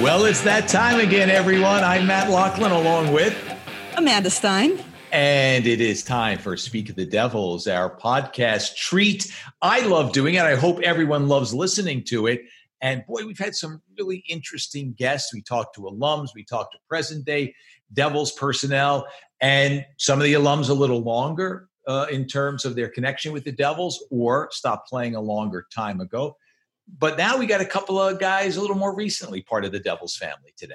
[0.00, 1.82] Well, it's that time again, everyone.
[1.82, 3.36] I'm Matt Loughlin along with
[3.96, 4.78] Amanda Stein.
[5.10, 9.34] And it is time for Speak of the Devils, our podcast treat.
[9.60, 10.42] I love doing it.
[10.42, 12.42] I hope everyone loves listening to it.
[12.80, 15.34] And boy, we've had some really interesting guests.
[15.34, 17.56] We talked to alums, we talked to present day
[17.92, 19.04] Devils personnel,
[19.40, 23.42] and some of the alums a little longer uh, in terms of their connection with
[23.42, 26.36] the Devils or stopped playing a longer time ago.
[26.96, 29.80] But now we got a couple of guys a little more recently part of the
[29.80, 30.74] Devils family today.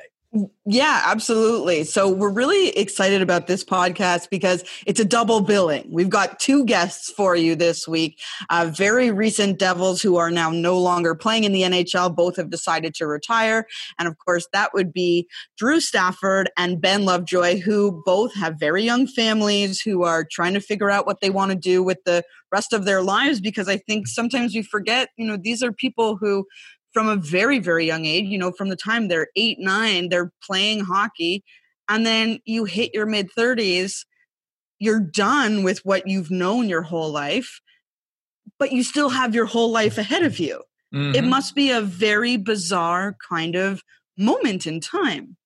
[0.65, 1.83] Yeah, absolutely.
[1.83, 5.87] So we're really excited about this podcast because it's a double billing.
[5.91, 8.19] We've got two guests for you this week.
[8.49, 12.15] Uh, very recent Devils who are now no longer playing in the NHL.
[12.15, 13.67] Both have decided to retire.
[13.99, 18.84] And of course, that would be Drew Stafford and Ben Lovejoy, who both have very
[18.84, 22.23] young families who are trying to figure out what they want to do with the
[22.51, 26.18] rest of their lives because I think sometimes we forget, you know, these are people
[26.18, 26.45] who
[26.94, 30.32] from a very very young age you know from the time they're 8 9 they're
[30.44, 31.44] playing hockey
[31.90, 34.05] and then you hit your mid 30s
[34.80, 37.62] you're done with what you've known your whole life
[38.60, 40.64] but you still have your whole life ahead of you.
[40.94, 41.16] Mm-hmm.
[41.16, 43.82] it must be a very bizarre kind of
[44.16, 45.38] moment in time.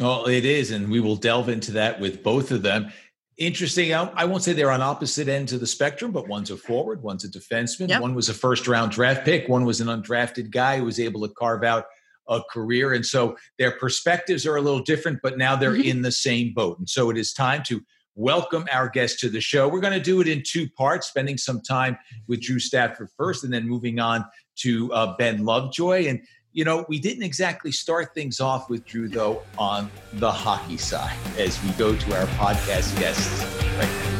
[0.00, 2.92] Well it is and we will delve into that with both of them
[3.38, 3.94] interesting.
[3.94, 7.24] I won't say they're on opposite ends of the spectrum, but one's a forward, one's
[7.24, 7.88] a defenseman.
[7.88, 8.00] Yep.
[8.00, 11.26] One was a first round draft pick, one was an undrafted guy who was able
[11.26, 11.86] to carve out
[12.28, 12.92] a career.
[12.92, 15.88] And so their perspectives are a little different, but now they're mm-hmm.
[15.88, 16.78] in the same boat.
[16.78, 17.82] And so it is time to
[18.16, 19.68] welcome our guest to the show.
[19.68, 23.44] We're going to do it in two parts, spending some time with Drew Stafford first,
[23.44, 24.24] and then moving on
[24.56, 26.06] to uh, Ben Lovejoy.
[26.06, 26.20] And
[26.56, 31.14] you know, we didn't exactly start things off with Drew, though, on the hockey side
[31.36, 33.44] as we go to our podcast guests
[33.76, 34.16] right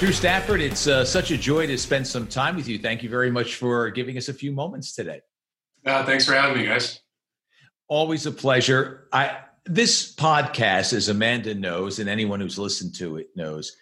[0.00, 2.80] Drew Stafford, it's uh, such a joy to spend some time with you.
[2.80, 5.20] Thank you very much for giving us a few moments today.
[5.86, 6.98] Uh, thanks for having me, guys.
[7.86, 9.06] Always a pleasure.
[9.12, 13.76] I this podcast, as Amanda knows, and anyone who's listened to it knows,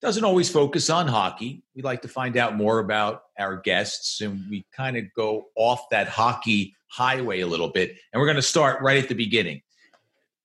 [0.00, 1.62] doesn't always focus on hockey.
[1.74, 5.88] We like to find out more about our guests and we kind of go off
[5.90, 7.96] that hockey highway a little bit.
[8.12, 9.62] And we're going to start right at the beginning.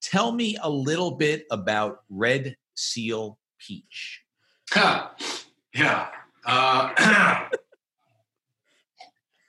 [0.02, 4.22] Tell me a little bit about Red Seal Peach.
[4.76, 6.08] yeah.
[6.46, 7.50] Uh,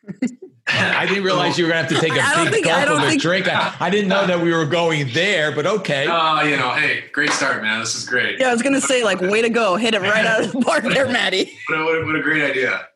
[0.68, 2.98] I didn't realize you were going to have to take a big think, gulp of
[2.98, 3.48] a think, drink.
[3.48, 6.06] I, I, didn't know that we were going there, but okay.
[6.08, 7.78] Oh, uh, you know, hey, great start, man.
[7.78, 8.40] This is great.
[8.40, 9.76] Yeah, I was going to say, like, way to go.
[9.76, 11.52] Hit it right out of the park there, Maddie.
[11.68, 12.88] What a, what a, what a great idea.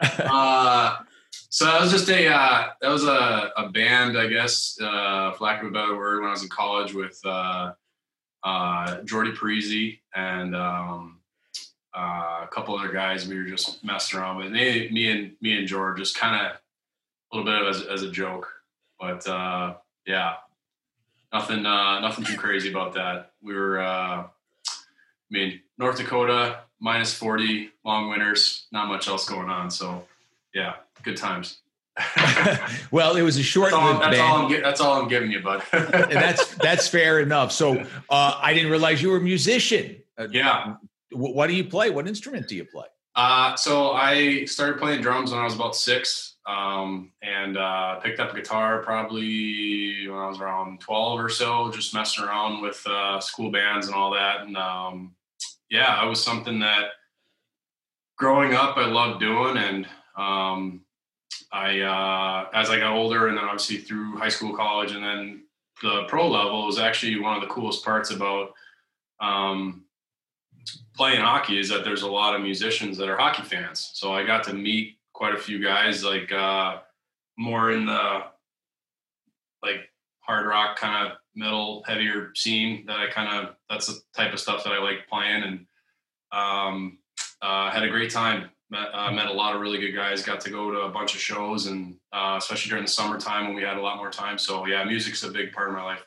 [0.18, 0.96] Uh,
[1.50, 5.44] so that was just a, uh, that was a, a band, I guess, uh, for
[5.44, 7.72] lack of a better word, when I was in college with uh,
[8.42, 11.20] uh, Jordy Parise and um,
[11.94, 14.46] uh, a couple other guys we were just messing around with.
[14.46, 16.56] And they, me and me and George just kind of
[17.32, 18.48] a little bit as, as a joke,
[19.00, 19.74] but uh,
[20.06, 20.34] yeah,
[21.32, 23.32] nothing uh, nothing too crazy about that.
[23.42, 24.28] We were, uh, I
[25.30, 29.70] mean, North Dakota minus forty, long winters, not much else going on.
[29.70, 30.04] So
[30.54, 31.58] yeah, good times.
[32.90, 35.40] well, it was a short that's all, that's all, I'm, that's all I'm giving you,
[35.40, 35.62] bud.
[35.72, 37.52] And that's that's fair enough.
[37.52, 40.02] So uh, I didn't realize you were a musician.
[40.18, 40.76] Uh, yeah.
[41.12, 41.90] What do you play?
[41.90, 42.86] What instrument do you play?
[43.14, 48.20] Uh, so I started playing drums when I was about six, um, and uh, picked
[48.20, 53.20] up guitar probably when I was around twelve or so, just messing around with uh,
[53.20, 54.42] school bands and all that.
[54.42, 55.14] And um,
[55.70, 56.90] yeah, it was something that
[58.18, 59.86] growing up I loved doing, and
[60.16, 60.80] um,
[61.52, 65.44] I uh, as I got older, and then obviously through high school, college, and then
[65.82, 68.52] the pro level was actually one of the coolest parts about
[69.20, 69.84] um,
[70.96, 73.90] playing hockey is that there's a lot of musicians that are hockey fans.
[73.94, 76.78] So I got to meet quite a few guys like uh,
[77.38, 78.22] more in the
[79.62, 79.88] like
[80.18, 84.40] hard rock kind of metal heavier scene that I kind of that's the type of
[84.40, 85.66] stuff that I like playing and
[86.32, 86.98] um,
[87.40, 88.50] uh, had a great time.
[88.68, 90.24] Met, uh, met a lot of really good guys.
[90.24, 93.54] Got to go to a bunch of shows and uh, especially during the summertime when
[93.54, 94.38] we had a lot more time.
[94.38, 96.04] So yeah, music's a big part of my life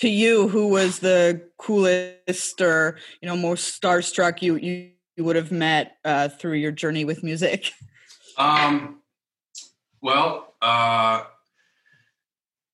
[0.00, 5.36] to you who was the coolest or you know most starstruck you you, you would
[5.36, 7.72] have met uh, through your journey with music?
[8.38, 9.00] Um
[10.00, 11.24] well uh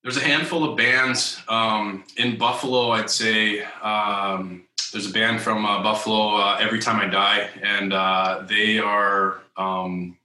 [0.03, 5.65] there's a handful of bands um, in buffalo i'd say um, there's a band from
[5.65, 10.17] uh, buffalo uh, every time i die and uh, they are um,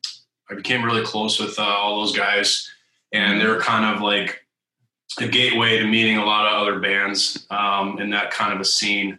[0.50, 2.70] i became really close with uh, all those guys
[3.14, 4.46] and they're kind of like
[5.20, 8.66] a gateway to meeting a lot of other bands um, in that kind of a
[8.66, 9.18] scene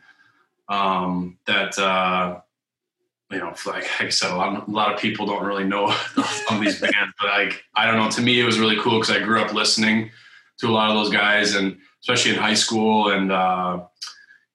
[0.69, 2.41] um, that uh,
[3.31, 5.91] you know, like, I said, a lot, a lot of people don't really know
[6.49, 8.11] some of these bands, but like, I don't know.
[8.11, 10.11] To me, it was really cool because I grew up listening
[10.59, 13.81] to a lot of those guys, and especially in high school, and uh,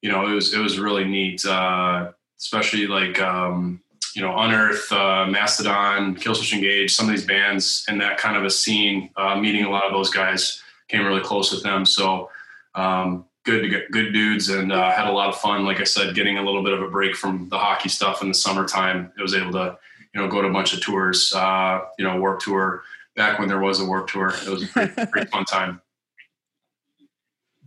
[0.01, 1.45] you know, it was it was really neat.
[1.45, 3.81] Uh, especially like um,
[4.15, 8.43] you know, Unearth, uh, Mastodon, Killswitch Engage, some of these bands in that kind of
[8.43, 9.09] a scene.
[9.15, 11.85] Uh, meeting a lot of those guys, came really close with them.
[11.85, 12.29] So
[12.75, 15.65] um, good good dudes and uh, had a lot of fun.
[15.65, 18.27] Like I said, getting a little bit of a break from the hockey stuff in
[18.27, 19.11] the summertime.
[19.17, 19.77] I was able to
[20.13, 21.31] you know go to a bunch of tours.
[21.33, 22.83] Uh, you know, Warped Tour
[23.15, 24.29] back when there was a Warped Tour.
[24.29, 25.81] It was a pretty, pretty fun time.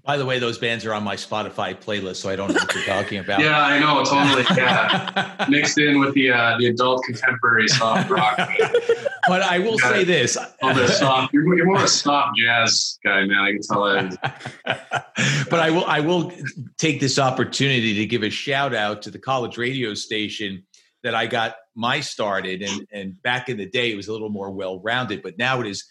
[0.05, 2.75] By the way, those bands are on my Spotify playlist, so I don't know what
[2.75, 3.41] you're talking about.
[3.41, 4.43] yeah, I know, totally.
[4.57, 8.39] Yeah, mixed in with the uh, the adult contemporary soft rock.
[9.29, 11.33] But I will say this: soft.
[11.33, 13.39] You're, you're, more a soft jazz guy, man.
[13.39, 15.47] I can tell that.
[15.51, 16.33] but I will I will
[16.79, 20.65] take this opportunity to give a shout out to the college radio station
[21.03, 24.31] that I got my started, and and back in the day it was a little
[24.31, 25.85] more well rounded, but now it is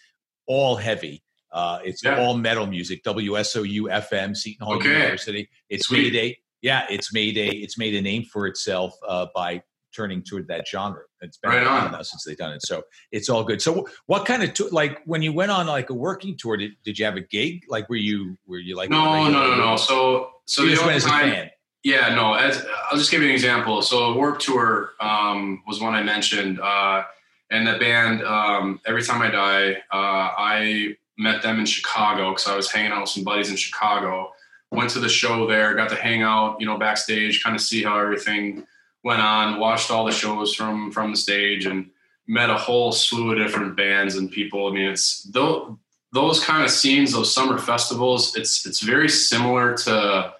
[0.46, 1.22] all heavy.
[1.50, 2.18] Uh, it's yeah.
[2.18, 3.02] all metal music.
[3.04, 4.88] WSOU FM, Seton Hall okay.
[4.88, 5.48] University.
[5.70, 6.12] It's Sweet.
[6.12, 9.62] made a yeah, it's made a it's made a name for itself uh, by
[9.98, 11.02] turning toward that genre.
[11.20, 13.60] It's been right on now since they've done it, so it's all good.
[13.60, 14.72] So, what kind of?
[14.72, 17.64] Like when you went on like a working tour, did, did you have a gig?
[17.68, 19.76] Like were you were you like no no no no?
[19.76, 21.50] So so you the only time,
[21.82, 22.34] yeah no.
[22.34, 23.82] As, I'll just give you an example.
[23.82, 27.02] So a Warped Tour um, was one I mentioned, uh,
[27.50, 29.72] and the band um, Every Time I Die.
[29.92, 33.56] Uh, I met them in Chicago because I was hanging out with some buddies in
[33.56, 34.32] Chicago.
[34.70, 37.82] Went to the show there, got to hang out, you know, backstage, kind of see
[37.82, 38.66] how everything
[39.08, 39.58] went on.
[39.58, 41.90] Watched all the shows from from the stage, and
[42.26, 44.68] met a whole slew of different bands and people.
[44.68, 45.76] I mean, it's those
[46.12, 48.36] those kind of scenes, those summer festivals.
[48.36, 50.34] It's it's very similar to,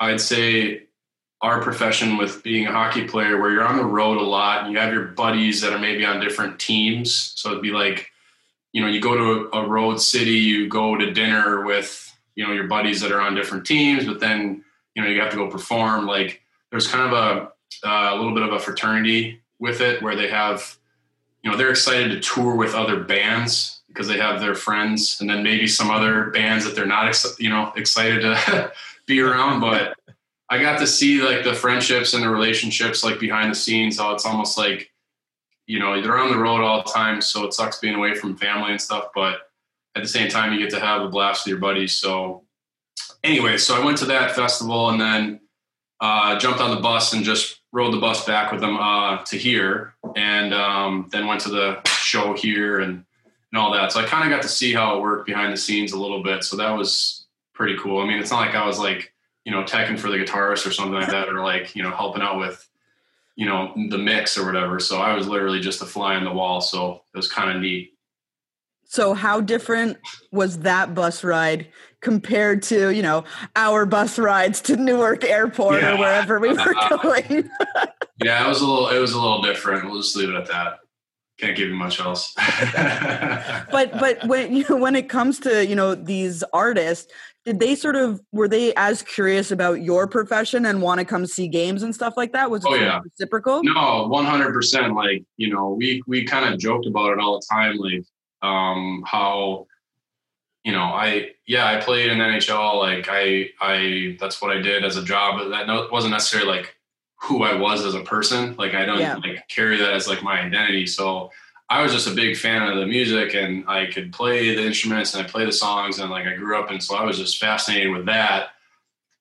[0.00, 0.84] I'd say,
[1.42, 4.72] our profession with being a hockey player, where you're on the road a lot and
[4.72, 7.32] you have your buddies that are maybe on different teams.
[7.36, 8.10] So it'd be like
[8.72, 12.46] you know, you go to a, a road city, you go to dinner with, you
[12.46, 14.64] know, your buddies that are on different teams, but then,
[14.94, 16.06] you know, you have to go perform.
[16.06, 17.52] Like there's kind of a,
[17.84, 20.78] uh, a little bit of a fraternity with it where they have,
[21.42, 25.28] you know, they're excited to tour with other bands because they have their friends and
[25.28, 28.72] then maybe some other bands that they're not, ex- you know, excited to
[29.06, 29.60] be around.
[29.60, 29.94] But
[30.50, 34.14] I got to see like the friendships and the relationships like behind the scenes, how
[34.14, 34.90] it's almost like,
[35.66, 38.36] you know, they're on the road all the time, so it sucks being away from
[38.36, 39.08] family and stuff.
[39.14, 39.50] But
[39.94, 41.92] at the same time, you get to have a blast with your buddies.
[41.92, 42.44] So,
[43.22, 45.40] anyway, so I went to that festival and then
[46.00, 49.36] uh, jumped on the bus and just rode the bus back with them uh, to
[49.36, 53.04] here, and um, then went to the show here and
[53.50, 53.92] and all that.
[53.92, 56.22] So I kind of got to see how it worked behind the scenes a little
[56.22, 56.44] bit.
[56.44, 58.02] So that was pretty cool.
[58.02, 59.12] I mean, it's not like I was like
[59.44, 62.22] you know teching for the guitarist or something like that, or like you know helping
[62.22, 62.68] out with
[63.38, 66.32] you know the mix or whatever so i was literally just a fly on the
[66.32, 67.94] wall so it was kind of neat
[68.84, 69.96] so how different
[70.32, 71.68] was that bus ride
[72.08, 73.22] compared to you know
[73.54, 75.92] our bus rides to newark airport yeah.
[75.92, 77.50] or wherever we were going
[78.24, 80.46] yeah it was a little it was a little different we'll just leave it at
[80.46, 80.78] that
[81.38, 82.32] can't give you much else
[83.70, 87.12] but but when you know, when it comes to you know these artists
[87.44, 91.26] did they sort of were they as curious about your profession and want to come
[91.26, 92.50] see games and stuff like that?
[92.50, 93.00] Was it oh, yeah.
[93.02, 93.62] reciprocal?
[93.64, 94.94] No, one hundred percent.
[94.94, 98.04] Like you know, we we kind of joked about it all the time, like
[98.42, 99.66] um, how
[100.68, 102.78] you know I yeah I played in NHL.
[102.78, 106.76] Like I I that's what I did as a job, but that wasn't necessarily like
[107.22, 108.54] who I was as a person.
[108.56, 109.16] Like I don't yeah.
[109.16, 110.86] like carry that as like my identity.
[110.86, 111.30] So
[111.70, 115.14] I was just a big fan of the music and I could play the instruments
[115.14, 117.38] and I play the songs and like I grew up and so I was just
[117.38, 118.48] fascinated with that.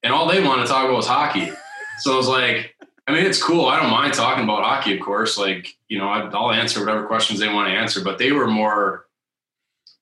[0.04, 1.52] And all they wanted to talk about was hockey.
[2.00, 2.76] So I was like,
[3.08, 3.66] I mean, it's cool.
[3.66, 5.36] I don't mind talking about hockey, of course.
[5.36, 9.08] Like, you know, I'll answer whatever questions they want to answer, but they were more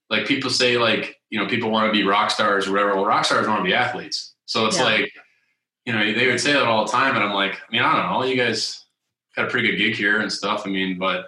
[0.10, 2.96] like people say, like, you know, people want to be rock stars or whatever.
[2.96, 4.36] Well, rock stars want to be athletes.
[4.46, 4.84] So it's yeah.
[4.84, 5.12] like,
[5.86, 7.16] you know, they would say that all the time.
[7.16, 8.24] And I'm like, I mean, I don't know.
[8.26, 8.86] You guys
[9.36, 10.64] got a pretty good gig here and stuff.
[10.66, 11.28] I mean, but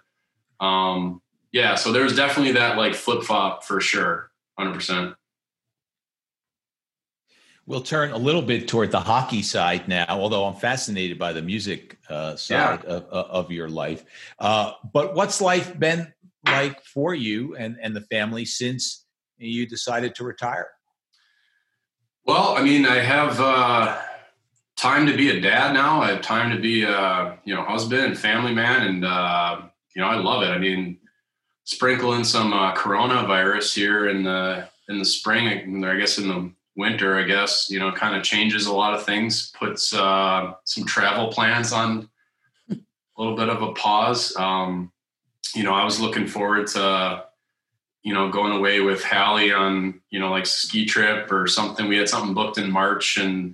[0.59, 5.15] um, yeah, so there's definitely that like flip flop for sure, hundred percent.
[7.65, 11.41] We'll turn a little bit toward the hockey side now, although I'm fascinated by the
[11.41, 12.93] music uh, side yeah.
[12.93, 14.05] of, of, your life.
[14.39, 16.13] Uh, but what's life been
[16.45, 19.05] like for you and, and the family since
[19.37, 20.69] you decided to retire?
[22.25, 23.97] Well, I mean, I have uh,
[24.75, 26.01] time to be a dad now.
[26.01, 29.61] I have time to be a you know husband and family man, and uh,
[29.95, 30.49] you know, I love it.
[30.49, 30.97] I mean,
[31.63, 36.51] sprinkle in some uh, coronavirus here in the in the spring, I guess in the
[36.75, 39.51] winter, I guess you know, kind of changes a lot of things.
[39.57, 42.09] Puts uh, some travel plans on
[42.69, 42.75] a
[43.17, 44.35] little bit of a pause.
[44.37, 44.91] Um,
[45.55, 47.23] you know, I was looking forward to,
[48.07, 51.89] you know, going away with Hallie on, you know, like ski trip or something.
[51.89, 53.53] We had something booked in March and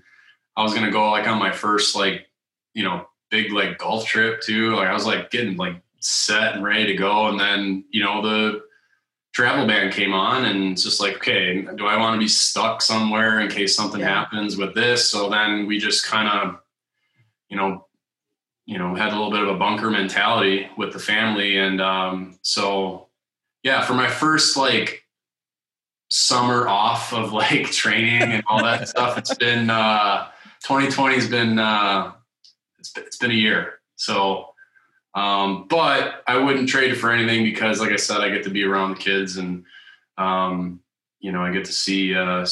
[0.55, 2.27] I was going to go like on my first, like,
[2.75, 4.75] you know, big like golf trip too.
[4.75, 7.29] Like I was like getting like set and ready to go.
[7.29, 8.61] And then, you know, the
[9.31, 12.83] travel ban came on and it's just like, okay, do I want to be stuck
[12.83, 14.19] somewhere in case something yeah.
[14.19, 15.09] happens with this?
[15.09, 16.59] So then we just kind of,
[17.49, 17.87] you know,
[18.67, 21.57] you know, had a little bit of a bunker mentality with the family.
[21.57, 23.07] And um, so,
[23.63, 25.03] yeah, for my first like
[26.09, 30.27] summer off of like training and all that stuff, it's been, uh,
[30.63, 32.11] 2020 has been, uh,
[32.79, 33.79] it's, it's been a year.
[33.95, 34.49] So,
[35.15, 38.49] um, but I wouldn't trade it for anything because, like I said, I get to
[38.49, 39.65] be around the kids and,
[40.17, 40.81] um,
[41.19, 42.45] you know, I get to see, uh,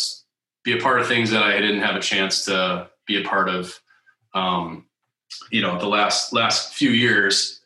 [0.64, 3.50] be a part of things that I didn't have a chance to be a part
[3.50, 3.78] of,
[4.34, 4.86] um,
[5.50, 7.61] you know, the last, last few years.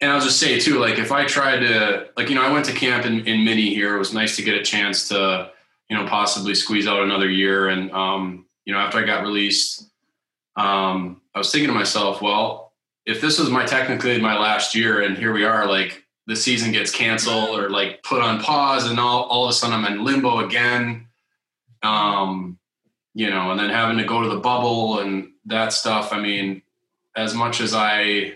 [0.00, 2.64] And I'll just say too, like, if I tried to, like, you know, I went
[2.66, 3.94] to camp in, in mini here.
[3.94, 5.50] It was nice to get a chance to,
[5.90, 7.68] you know, possibly squeeze out another year.
[7.68, 9.90] And, um, you know, after I got released,
[10.56, 12.72] um, I was thinking to myself, well,
[13.04, 16.70] if this was my technically my last year and here we are like the season
[16.70, 20.04] gets canceled or like put on pause and all, all of a sudden I'm in
[20.04, 21.06] limbo again.
[21.82, 22.58] Um,
[23.14, 26.12] you know, and then having to go to the bubble and that stuff.
[26.12, 26.62] I mean,
[27.16, 28.34] as much as I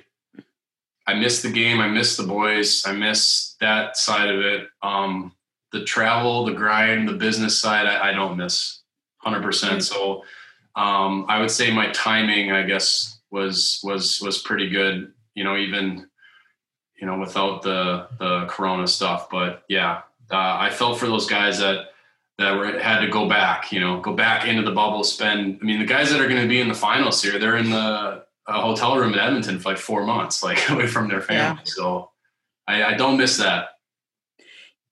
[1.06, 4.68] I miss the game, I miss the boys, I miss that side of it.
[4.82, 5.32] Um,
[5.72, 8.80] the travel, the grind, the business side, I, I don't miss
[9.24, 9.82] 100%.
[9.82, 10.24] So
[10.76, 15.12] um, I would say my timing, I guess, was was was pretty good.
[15.34, 16.08] You know, even
[17.00, 19.28] you know without the the Corona stuff.
[19.30, 21.90] But yeah, uh, I felt for those guys that
[22.38, 23.72] that were had to go back.
[23.72, 25.04] You know, go back into the bubble.
[25.04, 25.58] Spend.
[25.60, 27.70] I mean, the guys that are going to be in the finals here, they're in
[27.70, 31.60] the hotel room in Edmonton for like four months, like away from their family.
[31.60, 31.64] Yeah.
[31.64, 32.10] So
[32.66, 33.68] I, I don't miss that.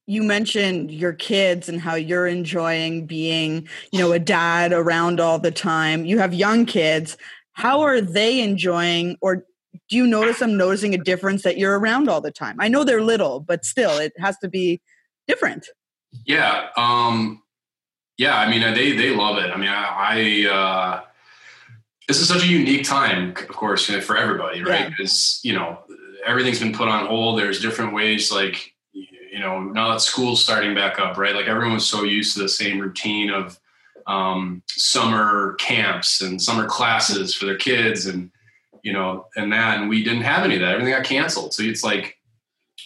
[0.06, 5.38] You mentioned your kids and how you're enjoying being you know a dad around all
[5.38, 6.04] the time.
[6.04, 7.16] You have young kids.
[7.52, 9.44] How are they enjoying or
[9.88, 12.56] do you notice them noticing a difference that you're around all the time?
[12.58, 14.80] I know they're little but still it has to be
[15.28, 15.68] different.
[16.26, 17.42] Yeah um
[18.18, 19.50] yeah i mean they they love it.
[19.50, 21.02] I mean i, I uh
[22.12, 24.90] this is such a unique time of course for everybody right?
[24.90, 25.52] Because yeah.
[25.52, 25.78] you know
[26.26, 27.38] everything's been put on hold.
[27.38, 31.34] There's different ways like you know now that school's starting back up right?
[31.34, 33.58] Like everyone was so used to the same routine of
[34.06, 38.30] um, summer camps and summer classes for their kids and
[38.82, 40.74] you know and that and we didn't have any of that.
[40.74, 41.54] Everything got canceled.
[41.54, 42.18] So it's like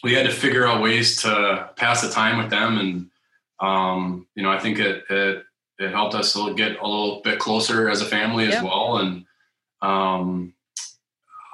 [0.04, 3.10] we had to figure out ways to pass the time with them and
[3.58, 5.42] um, you know i think it, it
[5.78, 9.24] it helped us get a little bit closer as a family as well and
[9.82, 10.54] um,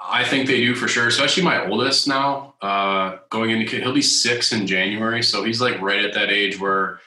[0.05, 2.55] I think they do for sure, especially my oldest now.
[2.61, 6.59] Uh, going into he'll be six in January, so he's like right at that age
[6.59, 6.99] where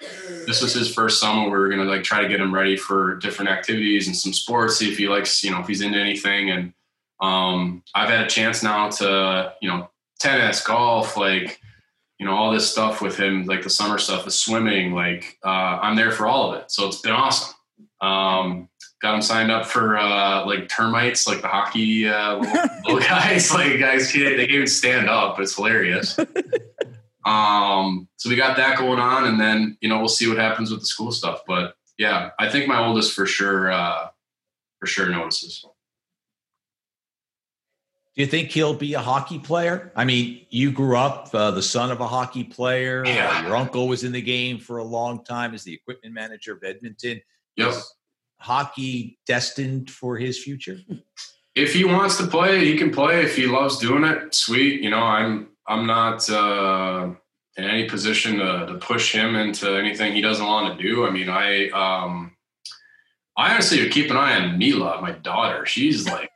[0.46, 1.44] this was his first summer.
[1.44, 4.78] We were gonna like try to get him ready for different activities and some sports,
[4.78, 6.50] see if he likes, you know, if he's into anything.
[6.50, 6.72] And
[7.20, 11.60] um, I've had a chance now to, you know, tennis, golf, like,
[12.18, 14.92] you know, all this stuff with him, like the summer stuff, the swimming.
[14.92, 17.54] Like, uh, I'm there for all of it, so it's been awesome.
[18.00, 18.68] Um,
[19.02, 23.52] got him signed up for uh, like termites, like the hockey uh, little, little, guys.
[23.52, 25.38] Like guys, they can't even stand up.
[25.40, 26.18] It's hilarious.
[27.26, 30.70] um, so we got that going on, and then you know we'll see what happens
[30.70, 31.42] with the school stuff.
[31.46, 34.08] But yeah, I think my oldest for sure, uh,
[34.80, 35.64] for sure notices.
[38.16, 39.92] Do you think he'll be a hockey player?
[39.94, 43.04] I mean, you grew up uh, the son of a hockey player.
[43.04, 43.28] Yeah.
[43.28, 46.54] Uh, your uncle was in the game for a long time as the equipment manager
[46.54, 47.20] of Edmonton.
[47.56, 47.74] Yep
[48.38, 50.78] hockey destined for his future?
[51.54, 53.22] If he wants to play, he can play.
[53.22, 54.82] If he loves doing it, sweet.
[54.82, 57.14] You know, I'm I'm not uh,
[57.56, 61.06] in any position to, to push him into anything he doesn't want to do.
[61.06, 62.36] I mean, I um,
[63.38, 65.64] I honestly would keep an eye on Mila, my daughter.
[65.64, 66.30] She's like,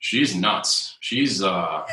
[0.00, 0.96] she's nuts.
[0.98, 1.86] She's uh,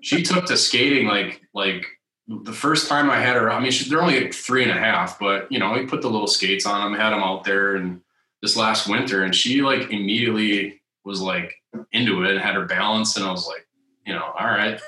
[0.00, 1.86] she took to skating like like
[2.26, 3.50] the first time I had her.
[3.50, 6.00] I mean, she, they're only like three and a half, but you know, we put
[6.00, 8.00] the little skates on them, had them out there, and
[8.42, 11.54] this last winter and she like immediately was like
[11.92, 13.66] into it had her balance and I was like,
[14.04, 14.80] you know, all right.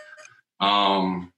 [0.61, 1.33] Um,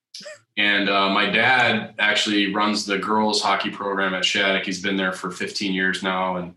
[0.57, 4.65] and uh, my dad actually runs the girls hockey program at Shattuck.
[4.65, 6.37] He's been there for 15 years now.
[6.37, 6.55] And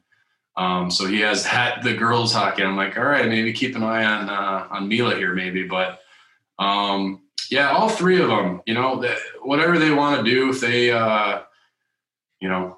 [0.56, 2.64] um, so he has that, the girls hockey.
[2.64, 5.64] I'm like, all right, maybe keep an eye on, uh, on Mila here maybe.
[5.68, 6.00] But
[6.58, 9.04] um, yeah, all three of them, you know,
[9.42, 11.42] whatever they want to do, if they, uh,
[12.42, 12.78] you know,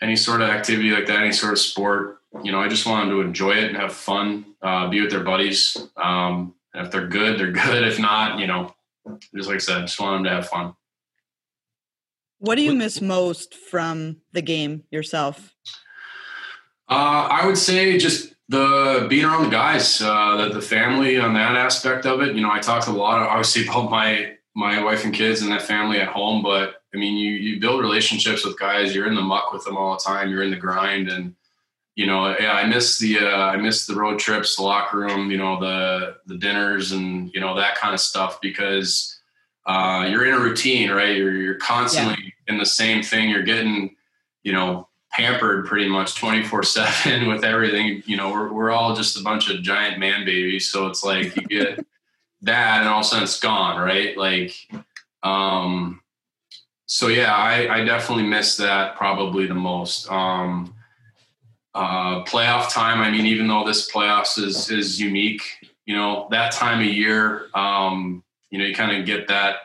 [0.00, 3.08] any sort of activity like that, any sort of sport, you know, I just want
[3.08, 5.76] them to enjoy it and have fun, uh, be with their buddies.
[5.96, 7.84] Um, And if they're good, they're good.
[7.84, 8.74] If not, you know,
[9.34, 10.74] just like I said, just want them to have fun.
[12.38, 15.56] What do you miss most from the game yourself?
[16.88, 21.34] Uh, I would say just the being around the guys, uh, the, the family on
[21.34, 22.34] that aspect of it.
[22.34, 25.62] You know, I talked a lot, obviously, about my my wife and kids and that
[25.62, 28.94] family at home, but I mean, you you build relationships with guys.
[28.94, 30.30] You're in the muck with them all the time.
[30.30, 31.34] You're in the grind, and
[31.94, 35.30] you know, yeah, I miss the uh, I miss the road trips, the locker room,
[35.30, 39.18] you know, the the dinners, and you know that kind of stuff because
[39.66, 41.14] uh, you're in a routine, right?
[41.14, 42.54] You're you're constantly yeah.
[42.54, 43.28] in the same thing.
[43.28, 43.96] You're getting,
[44.42, 44.87] you know,
[45.18, 48.02] pampered pretty much 24 seven with everything.
[48.06, 51.34] You know, we're we're all just a bunch of giant man babies, so it's like
[51.36, 51.84] you get
[52.42, 54.16] that, and all of a sudden it's gone, right?
[54.16, 54.54] Like,
[55.22, 56.00] um,
[56.86, 60.10] so yeah, I, I definitely miss that probably the most.
[60.10, 60.74] Um,
[61.74, 63.00] uh, playoff time.
[63.00, 65.42] I mean, even though this playoffs is is unique,
[65.84, 69.56] you know, that time of year, um, you know, you kind of get that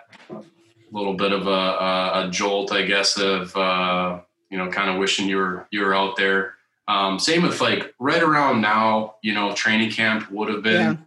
[0.92, 4.20] little bit of a, a, a jolt, I guess, of uh,
[4.54, 6.54] you know, kind of wishing you were you were out there.
[6.88, 10.94] Um, same with like right around now, you know, training camp would have been.
[10.94, 10.98] Yeah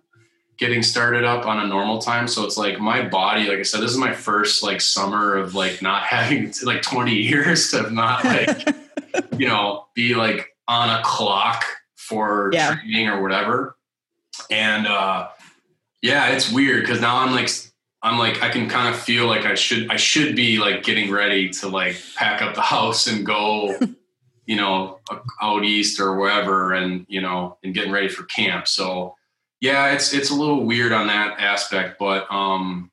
[0.58, 2.26] getting started up on a normal time.
[2.26, 5.54] So it's like my body, like I said, this is my first like summer of
[5.54, 8.66] like not having like 20 years of not like,
[9.38, 11.62] you know, be like on a clock
[11.94, 12.74] for yeah.
[12.74, 13.76] training or whatever.
[14.50, 15.28] And uh
[16.00, 17.50] yeah, it's weird because now I'm like
[18.06, 21.10] I'm like I can kind of feel like I should I should be like getting
[21.10, 23.76] ready to like pack up the house and go
[24.46, 25.00] you know
[25.42, 28.68] out east or wherever and you know and getting ready for camp.
[28.68, 29.16] So
[29.60, 32.92] yeah, it's it's a little weird on that aspect, but um,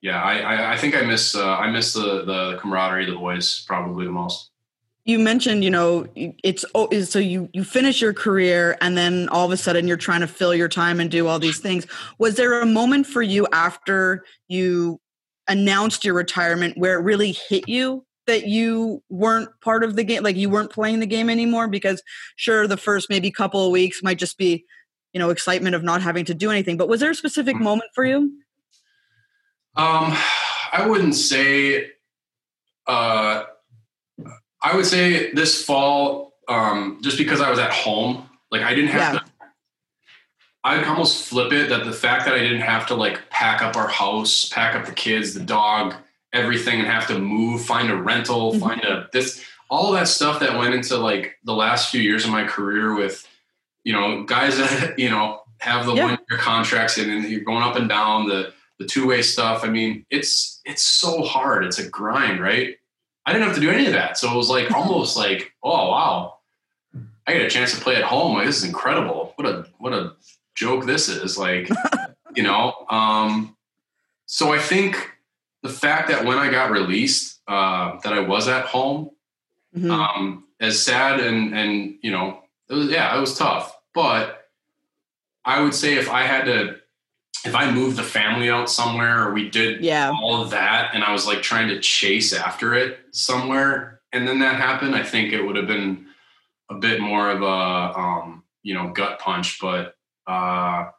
[0.00, 3.16] yeah, I, I, I think I miss uh, I miss the the camaraderie of the
[3.18, 4.51] boys probably the most.
[5.04, 9.44] You mentioned, you know, it's oh, so you you finish your career and then all
[9.44, 11.86] of a sudden you're trying to fill your time and do all these things.
[12.18, 15.00] Was there a moment for you after you
[15.48, 20.22] announced your retirement where it really hit you that you weren't part of the game,
[20.22, 21.66] like you weren't playing the game anymore?
[21.66, 22.00] Because
[22.36, 24.64] sure, the first maybe couple of weeks might just be
[25.12, 27.60] you know excitement of not having to do anything but was there a specific mm.
[27.60, 28.32] moment for you
[29.76, 30.16] um
[30.72, 31.90] i wouldn't say
[32.86, 33.44] uh
[34.62, 38.90] i would say this fall um just because i was at home like i didn't
[38.90, 39.20] have yeah.
[39.20, 39.24] to
[40.64, 43.76] i'd almost flip it that the fact that i didn't have to like pack up
[43.76, 45.94] our house pack up the kids the dog
[46.32, 48.60] everything and have to move find a rental mm-hmm.
[48.60, 52.30] find a this all that stuff that went into like the last few years of
[52.30, 53.26] my career with
[53.84, 56.04] you know, guys that, you know, have the yeah.
[56.04, 59.64] one year contracts and, and you're going up and down the, the two way stuff.
[59.64, 61.64] I mean, it's, it's so hard.
[61.64, 62.76] It's a grind, right?
[63.24, 64.18] I didn't have to do any of that.
[64.18, 66.38] So it was like almost like, oh, wow,
[67.26, 68.34] I get a chance to play at home.
[68.34, 69.32] Like, this is incredible.
[69.36, 70.14] What a, what a
[70.54, 71.68] joke this is like,
[72.34, 72.74] you know?
[72.90, 73.56] Um,
[74.26, 75.10] so I think
[75.62, 79.10] the fact that when I got released, uh, that I was at home,
[79.76, 79.90] mm-hmm.
[79.90, 83.76] um, as sad and, and, you know, it was, yeah, it was tough.
[83.94, 84.48] But
[85.44, 86.76] I would say if I had to,
[87.44, 90.10] if I moved the family out somewhere or we did yeah.
[90.10, 94.40] all of that and I was like trying to chase after it somewhere and then
[94.40, 96.06] that happened, I think it would have been
[96.70, 99.58] a bit more of a, um, you know, gut punch.
[99.60, 99.94] But
[100.26, 100.90] uh,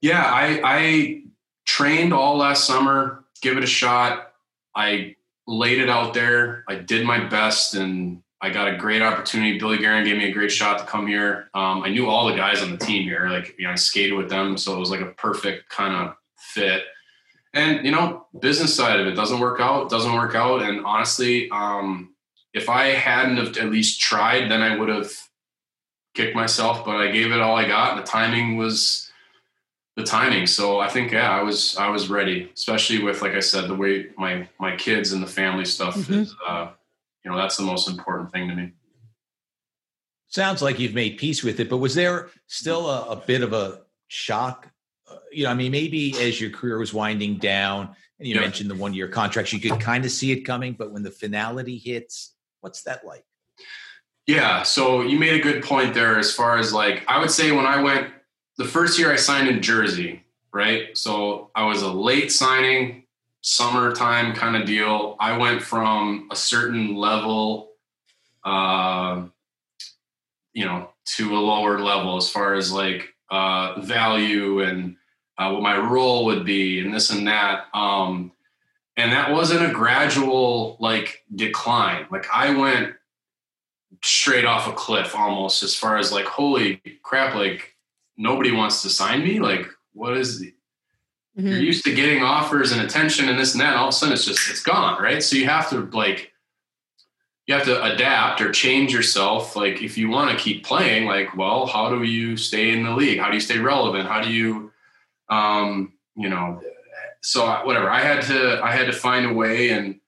[0.00, 1.22] yeah, I, I
[1.66, 4.32] trained all last summer, give it a shot.
[4.74, 5.16] I
[5.46, 6.64] laid it out there.
[6.68, 9.58] I did my best and I got a great opportunity.
[9.58, 11.50] Billy Guerin gave me a great shot to come here.
[11.54, 13.28] Um, I knew all the guys on the team here.
[13.28, 14.56] Like, you know, I skated with them.
[14.56, 16.84] So it was like a perfect kind of fit.
[17.52, 20.62] And, you know, business side of it doesn't work out, doesn't work out.
[20.62, 22.14] And honestly, um,
[22.54, 25.10] if I hadn't have at least tried, then I would have
[26.14, 27.96] kicked myself, but I gave it all I got.
[27.96, 29.10] And the timing was
[29.96, 30.46] the timing.
[30.46, 33.74] So I think, yeah, I was, I was ready, especially with, like I said, the
[33.74, 36.20] way my, my kids and the family stuff mm-hmm.
[36.20, 36.68] is, uh,
[37.24, 38.72] you know that's the most important thing to me.
[40.28, 43.52] Sounds like you've made peace with it but was there still a, a bit of
[43.52, 44.68] a shock?
[45.10, 48.42] Uh, you know i mean maybe as your career was winding down and you yeah.
[48.42, 51.10] mentioned the one year contracts you could kind of see it coming but when the
[51.10, 53.24] finality hits what's that like?
[54.26, 57.52] Yeah so you made a good point there as far as like i would say
[57.52, 58.10] when i went
[58.58, 60.96] the first year i signed in jersey right?
[60.96, 63.04] So i was a late signing
[63.48, 65.16] summertime kind of deal.
[65.18, 67.70] I went from a certain level,
[68.44, 69.24] uh,
[70.52, 74.96] you know, to a lower level as far as like uh, value and
[75.38, 77.64] uh, what my role would be and this and that.
[77.72, 78.32] Um,
[78.98, 82.06] and that wasn't a gradual like decline.
[82.10, 82.96] Like I went
[84.04, 87.76] straight off a cliff almost as far as like, holy crap, like
[88.18, 89.40] nobody wants to sign me.
[89.40, 90.44] Like, what is
[91.38, 91.48] mm-hmm.
[91.48, 93.70] you're used to getting offers and attention and this and that.
[93.70, 95.00] And all of a sudden it's just, it's gone.
[95.02, 95.22] Right.
[95.22, 96.32] So you have to like,
[97.46, 99.56] you have to adapt or change yourself.
[99.56, 102.90] Like if you want to keep playing, like, well, how do you stay in the
[102.90, 103.18] league?
[103.18, 104.06] How do you stay relevant?
[104.06, 104.70] How do you,
[105.30, 106.60] um, you know,
[107.20, 107.90] so whatever.
[107.90, 110.00] I had to, I had to find a way, and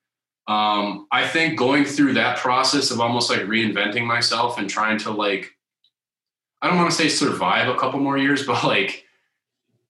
[0.47, 5.11] um, I think going through that process of almost like reinventing myself and trying to
[5.11, 5.51] like,
[6.63, 9.05] I don't want to say survive a couple more years, but like,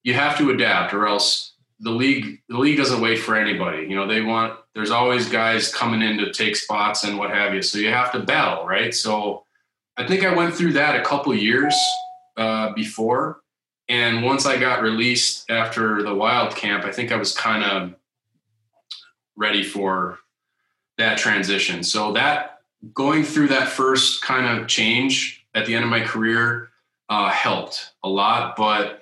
[0.02, 3.86] you have to adapt, or else the league, the league doesn't wait for anybody.
[3.86, 7.54] You know, they want there's always guys coming in to take spots and what have
[7.54, 7.62] you.
[7.62, 8.94] So you have to battle, right?
[8.94, 9.44] So
[9.96, 11.74] I think I went through that a couple years
[12.36, 13.40] uh, before.
[13.88, 17.94] And once I got released after the wild camp, I think I was kind of
[19.36, 20.18] ready for
[20.96, 21.82] that transition.
[21.82, 22.60] So that
[22.94, 26.70] going through that first kind of change at the end of my career
[27.08, 28.54] uh, helped a lot.
[28.56, 28.99] But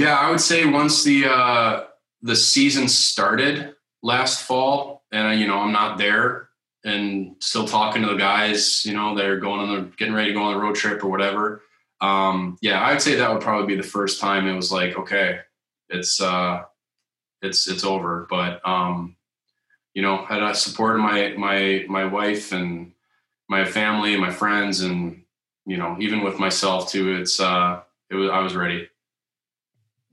[0.00, 1.84] yeah, I would say once the uh,
[2.22, 6.48] the season started, last fall, and you know I'm not there,
[6.84, 8.86] and still talking to the guys.
[8.86, 11.10] You know they're going on the getting ready to go on the road trip or
[11.10, 11.62] whatever.
[12.00, 15.40] Um, yeah, I'd say that would probably be the first time it was like, okay,
[15.90, 16.62] it's uh,
[17.42, 18.26] it's it's over.
[18.30, 19.16] But um,
[19.92, 22.92] you know, had I supported my my my wife and
[23.50, 25.24] my family and my friends, and
[25.66, 28.88] you know, even with myself too, it's uh, it was I was ready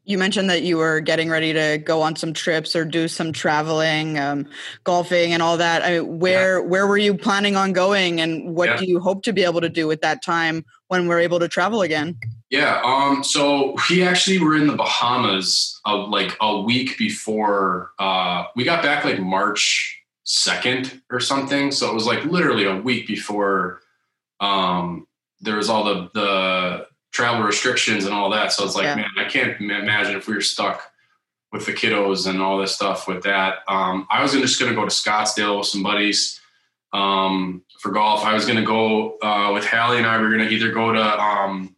[0.08, 3.34] you mentioned that you were getting ready to go on some trips or do some
[3.34, 4.48] traveling, um,
[4.86, 5.84] golfing, and all that.
[5.84, 6.65] I mean, where yeah.
[6.65, 8.78] where were you planning on going, and what yeah.
[8.78, 11.50] do you hope to be able to do at that time when we're able to
[11.50, 12.17] travel again?
[12.50, 18.46] Yeah, um, so we actually were in the Bahamas uh, like a week before uh,
[18.56, 21.70] we got back, like March second or something.
[21.70, 23.82] So it was like literally a week before
[24.39, 25.06] um,
[25.41, 26.87] there was all the the
[27.18, 28.52] travel restrictions and all that.
[28.52, 28.96] So it's like, yeah.
[28.96, 30.92] man, I can't imagine if we were stuck
[31.52, 33.56] with the kiddos and all this stuff with that.
[33.68, 36.40] Um, I was just going to go to Scottsdale with some buddies
[36.94, 38.24] um, for golf.
[38.24, 40.18] I was going to go uh, with Hallie and I.
[40.18, 41.76] We were going to either go to um,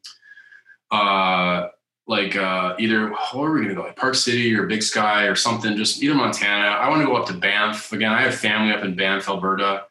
[0.91, 1.69] uh,
[2.05, 3.83] like uh, either where are we going to go?
[3.83, 5.77] Like Park City or Big Sky or something.
[5.77, 6.67] Just either Montana.
[6.67, 8.11] I want to go up to Banff again.
[8.11, 9.85] I have family up in Banff, Alberta.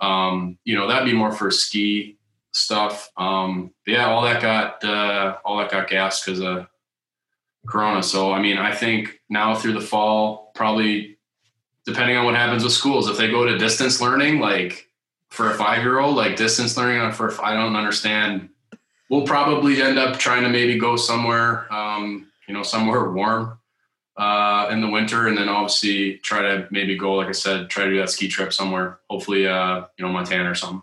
[0.00, 2.16] Um, you know, that'd be more for a ski
[2.56, 3.10] stuff.
[3.16, 6.66] Um, yeah, all that got uh, all that got gas because of
[7.66, 8.02] Corona.
[8.02, 11.18] So I mean, I think now through the fall, probably
[11.84, 14.88] depending on what happens with schools, if they go to distance learning, like
[15.30, 18.48] for a five year old, like distance learning for I don't understand.
[19.10, 23.58] We'll probably end up trying to maybe go somewhere, um, you know, somewhere warm
[24.16, 27.84] uh, in the winter, and then obviously try to maybe go, like I said, try
[27.84, 28.98] to do that ski trip somewhere.
[29.08, 30.82] Hopefully, uh, you know, Montana or something.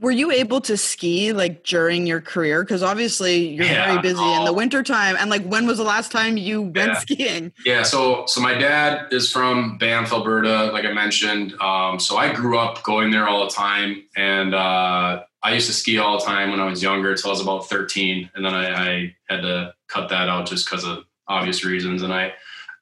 [0.00, 2.64] Were you able to ski like during your career?
[2.64, 3.86] Because obviously you're yeah.
[3.86, 4.54] very busy in the oh.
[4.54, 5.16] wintertime.
[5.18, 7.52] And like when was the last time you went skiing?
[7.64, 11.54] Yeah, so so my dad is from Banff, Alberta, like I mentioned.
[11.60, 14.02] Um, so I grew up going there all the time.
[14.16, 17.32] And uh, I used to ski all the time when I was younger until I
[17.32, 18.30] was about 13.
[18.34, 22.02] And then I, I had to cut that out just because of obvious reasons.
[22.02, 22.32] And I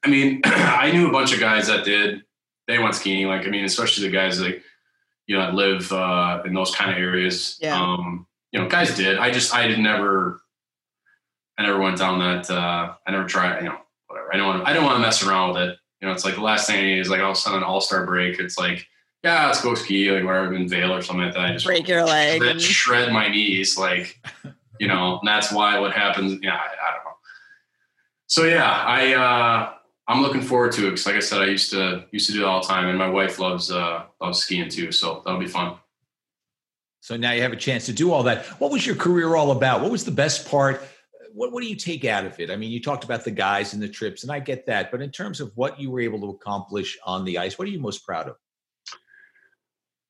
[0.03, 2.23] I mean, I knew a bunch of guys that did.
[2.67, 3.27] They went skiing.
[3.27, 4.63] Like, I mean, especially the guys like
[5.27, 7.57] you know, I live uh, in those kind of areas.
[7.61, 7.79] Yeah.
[7.81, 9.17] Um, you know, guys did.
[9.17, 10.41] I just I did never.
[11.57, 12.49] I never went down that.
[12.49, 13.59] Uh, I never tried.
[13.59, 14.33] You know, whatever.
[14.33, 14.67] I don't want.
[14.67, 15.77] I don't want to mess around with it.
[16.01, 17.59] You know, it's like the last thing I need is like all of a sudden
[17.59, 18.39] an all star break.
[18.39, 18.85] It's like,
[19.23, 21.45] yeah, let's go ski like wherever in Vail or something like that.
[21.45, 24.19] I just break your leg, shred, shred my knees, like
[24.79, 25.19] you know.
[25.19, 26.39] And that's why what happens.
[26.41, 27.11] Yeah, I, I don't know.
[28.27, 29.13] So yeah, I.
[29.13, 29.73] uh
[30.07, 32.41] I'm looking forward to it because, like I said, I used to used to do
[32.41, 34.91] it all the time, and my wife loves uh, loves skiing too.
[34.91, 35.75] So that'll be fun.
[37.01, 38.45] So now you have a chance to do all that.
[38.59, 39.81] What was your career all about?
[39.81, 40.83] What was the best part?
[41.33, 42.51] What what do you take out of it?
[42.51, 44.91] I mean, you talked about the guys and the trips, and I get that.
[44.91, 47.71] But in terms of what you were able to accomplish on the ice, what are
[47.71, 48.35] you most proud of?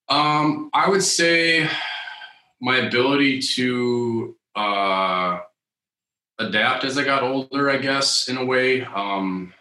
[0.09, 1.69] Um, I would say
[2.59, 5.39] my ability to uh,
[6.39, 7.69] adapt as I got older.
[7.69, 8.83] I guess in a way.
[8.83, 9.53] Um,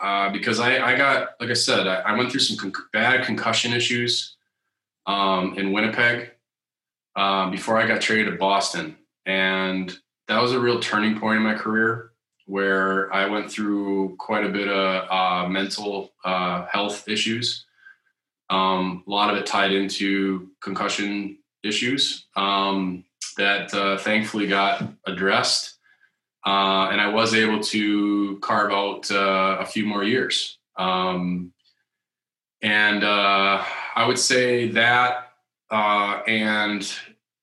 [0.00, 3.24] uh, because I, I got, like I said, I, I went through some con- bad
[3.24, 4.36] concussion issues
[5.06, 6.30] um, in Winnipeg
[7.16, 8.96] um, before I got traded to Boston.
[9.26, 9.96] And
[10.28, 12.12] that was a real turning point in my career
[12.46, 17.66] where I went through quite a bit of uh, mental uh, health issues.
[18.48, 23.04] Um, a lot of it tied into concussion issues um,
[23.36, 25.69] that uh, thankfully got addressed
[26.46, 30.58] uh, and I was able to carve out uh, a few more years.
[30.76, 31.52] Um,
[32.62, 33.62] and uh,
[33.96, 35.32] I would say that,
[35.70, 36.90] uh, and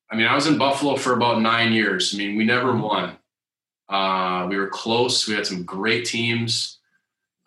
[0.09, 2.13] I mean, I was in Buffalo for about nine years.
[2.13, 2.81] I mean, we never mm-hmm.
[2.81, 3.17] won,
[3.89, 5.27] Uh, we were close.
[5.27, 6.79] We had some great teams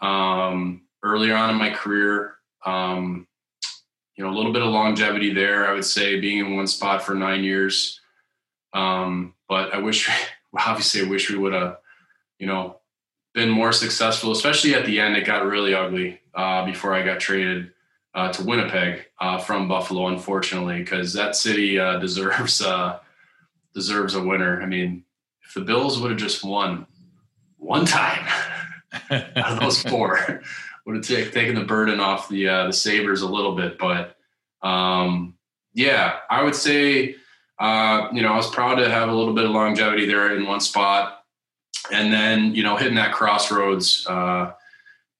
[0.00, 2.36] um, earlier on in my career.
[2.64, 3.26] Um,
[4.16, 5.68] you know, a little bit of longevity there.
[5.68, 8.00] I would say being in one spot for nine years.
[8.72, 10.08] Um, but I wish,
[10.54, 11.78] obviously, I wish we would have,
[12.38, 12.76] you know,
[13.34, 14.32] been more successful.
[14.32, 17.72] Especially at the end, it got really ugly uh, before I got traded
[18.14, 22.98] uh, to Winnipeg uh, from Buffalo, unfortunately, because that city uh, deserves uh,
[23.74, 24.60] deserves a winner.
[24.60, 25.04] I mean,
[25.46, 26.86] if the Bills would have just won
[27.56, 28.26] one time
[29.10, 30.42] out of those four,
[30.86, 33.78] would have t- taken the burden off the uh, the Sabres a little bit.
[33.78, 34.16] But
[34.62, 35.34] um,
[35.72, 37.16] yeah, I would say
[37.60, 40.46] uh, you know I was proud to have a little bit of longevity there in
[40.46, 41.24] one spot,
[41.92, 44.06] and then you know hitting that crossroads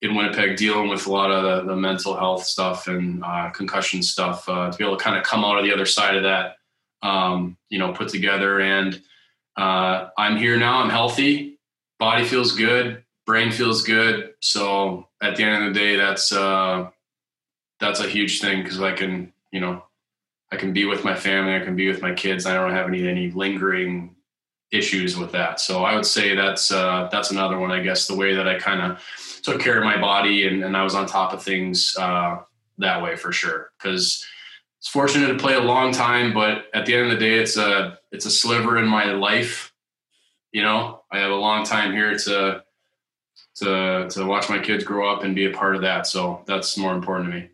[0.03, 4.03] in Winnipeg dealing with a lot of the, the mental health stuff and uh, concussion
[4.03, 6.23] stuff uh, to be able to kind of come out of the other side of
[6.23, 6.57] that,
[7.03, 8.61] um, you know, put together.
[8.61, 9.01] And
[9.57, 10.79] uh, I'm here now.
[10.79, 11.59] I'm healthy.
[11.99, 13.05] Body feels good.
[13.27, 14.33] Brain feels good.
[14.41, 16.89] So at the end of the day, that's uh,
[17.79, 19.85] that's a huge thing because I can, you know,
[20.53, 21.55] I can be with my family.
[21.55, 22.47] I can be with my kids.
[22.47, 24.17] I don't have any any lingering
[24.73, 25.61] issues with that.
[25.61, 27.71] So I would say that's uh, that's another one.
[27.71, 29.03] I guess the way that I kind of
[29.43, 32.39] took care of my body and, and I was on top of things uh,
[32.79, 33.71] that way for sure.
[33.79, 34.25] Because
[34.79, 37.57] it's fortunate to play a long time, but at the end of the day, it's
[37.57, 39.73] a it's a sliver in my life.
[40.53, 42.65] You know, I have a long time here to
[43.57, 46.07] to to watch my kids grow up and be a part of that.
[46.07, 47.51] So that's more important to me.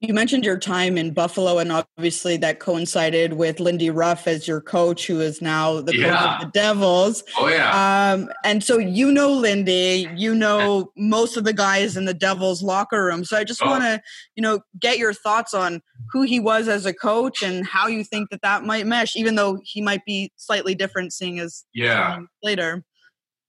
[0.00, 4.62] You mentioned your time in Buffalo, and obviously that coincided with Lindy Ruff as your
[4.62, 6.04] coach, who is now the yeah.
[6.04, 7.22] coach of the Devils.
[7.36, 8.12] Oh yeah.
[8.14, 12.62] Um, and so you know Lindy, you know most of the guys in the Devils
[12.62, 13.24] locker room.
[13.24, 13.66] So I just oh.
[13.66, 14.00] want to,
[14.36, 18.02] you know, get your thoughts on who he was as a coach and how you
[18.02, 22.20] think that that might mesh, even though he might be slightly different, seeing as yeah
[22.42, 22.82] later.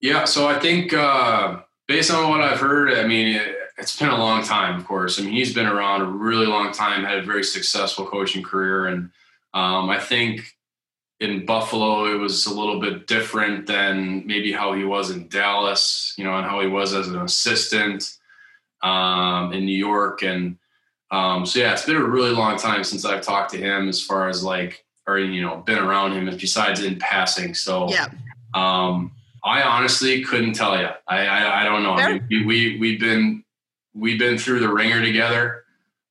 [0.01, 0.25] Yeah.
[0.25, 3.37] So I think uh, based on what I've heard, I mean.
[3.37, 5.19] It, it's been a long time, of course.
[5.19, 8.87] I mean, he's been around a really long time, had a very successful coaching career.
[8.87, 9.09] And
[9.53, 10.55] um, I think
[11.19, 16.13] in Buffalo, it was a little bit different than maybe how he was in Dallas,
[16.17, 18.17] you know, and how he was as an assistant
[18.81, 20.23] um, in New York.
[20.23, 20.57] And
[21.11, 24.01] um, so, yeah, it's been a really long time since I've talked to him as
[24.01, 27.53] far as like, or, you know, been around him besides in passing.
[27.53, 28.07] So, yeah.
[28.53, 29.11] Um,
[29.43, 30.89] I honestly couldn't tell you.
[31.07, 31.93] I I, I don't know.
[31.93, 33.40] I mean, we, we we've been
[33.93, 35.63] we've been through the ringer together,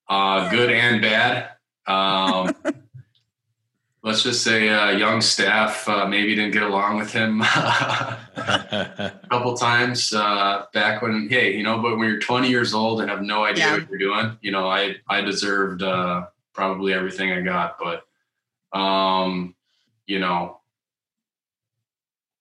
[0.09, 1.51] uh, good and bad.
[1.87, 2.55] Um,
[4.03, 9.57] let's just say uh, young staff uh, maybe didn't get along with him a couple
[9.57, 13.23] times uh, back when hey you know but when you're 20 years old and have
[13.23, 13.73] no idea yeah.
[13.75, 19.55] what you're doing you know i i deserved uh, probably everything i got but um
[20.07, 20.57] you know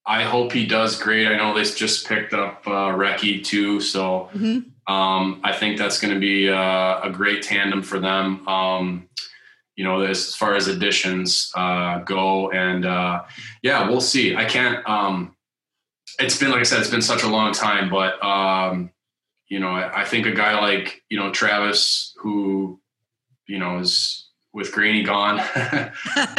[0.06, 1.28] I hope he does great.
[1.28, 4.67] I know they just picked up uh, Recchi too, so mm-hmm.
[4.89, 8.47] Um, I think that's going to be uh, a great tandem for them.
[8.47, 9.08] Um,
[9.75, 13.23] you know, as far as additions uh, go, and uh,
[13.62, 14.36] yeah, we'll see.
[14.36, 14.86] I can't.
[14.89, 15.36] Um,
[16.17, 18.89] it's been like I said, it's been such a long time, but um,
[19.47, 22.82] you know, I, I, think a guy like you know Travis, who
[23.47, 25.38] you know is with Greenie gone,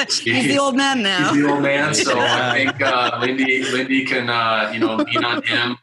[0.08, 1.32] he's the old man now.
[1.32, 5.24] He's the old man, so I think uh, Lindy Lindy can uh, you know lean
[5.24, 5.78] on him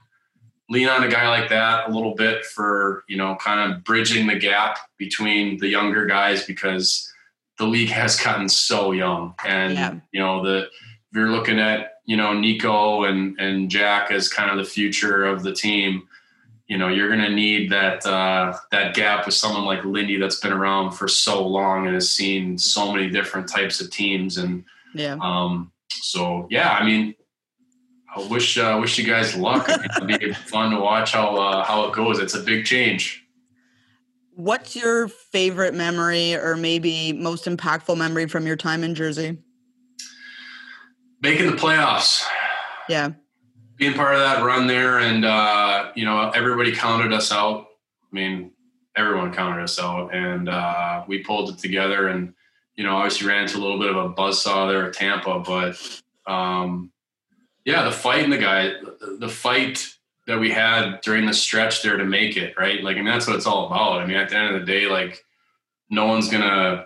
[0.70, 4.28] lean on a guy like that a little bit for you know kind of bridging
[4.28, 7.12] the gap between the younger guys because
[7.58, 9.96] the league has gotten so young and yeah.
[10.12, 14.52] you know the if you're looking at you know Nico and and Jack as kind
[14.52, 16.08] of the future of the team
[16.68, 20.40] you know you're going to need that uh, that gap with someone like Lindy that's
[20.40, 24.64] been around for so long and has seen so many different types of teams and
[24.94, 27.16] yeah um so yeah I mean
[28.18, 29.70] I wish uh, wish you guys luck.
[29.70, 32.20] It'll be fun to watch how uh, how it goes.
[32.20, 33.26] It's a big change.
[34.36, 39.38] What's your favorite memory, or maybe most impactful memory from your time in Jersey?
[41.22, 42.24] Making the playoffs.
[42.88, 43.12] Yeah.
[43.78, 47.68] Being part of that run there, and uh, you know everybody counted us out.
[48.04, 48.52] I mean,
[48.96, 52.08] everyone counted us out, and uh, we pulled it together.
[52.08, 52.34] And
[52.76, 56.02] you know, obviously ran into a little bit of a buzzsaw there at Tampa, but
[56.32, 56.92] um,
[57.68, 58.72] yeah, the fight and the guy,
[59.20, 59.86] the fight
[60.26, 62.82] that we had during the stretch there to make it right.
[62.82, 64.00] Like, I mean, that's what it's all about.
[64.02, 65.22] I mean, at the end of the day, like,
[65.90, 66.86] no one's gonna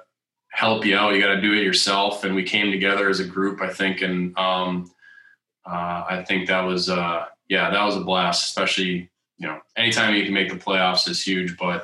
[0.50, 1.14] help you out.
[1.14, 2.24] You got to do it yourself.
[2.24, 4.92] And we came together as a group, I think, and um,
[5.68, 8.50] uh, I think that was, uh, yeah, that was a blast.
[8.50, 11.58] Especially, you know, anytime you can make the playoffs is huge.
[11.58, 11.84] But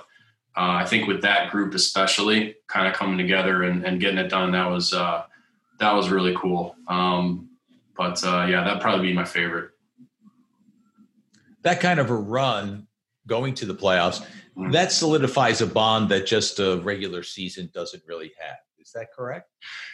[0.58, 4.30] uh, I think with that group, especially, kind of coming together and, and getting it
[4.30, 5.24] done, that was uh,
[5.80, 6.76] that was really cool.
[6.88, 7.47] Um,
[7.98, 9.72] but uh, yeah, that'd probably be my favorite.
[11.64, 12.88] that kind of a run
[13.28, 14.22] going to the playoffs,
[14.58, 14.72] mm-hmm.
[14.72, 18.58] that solidifies a bond that just a regular season doesn't really have.
[18.80, 19.50] Is that correct?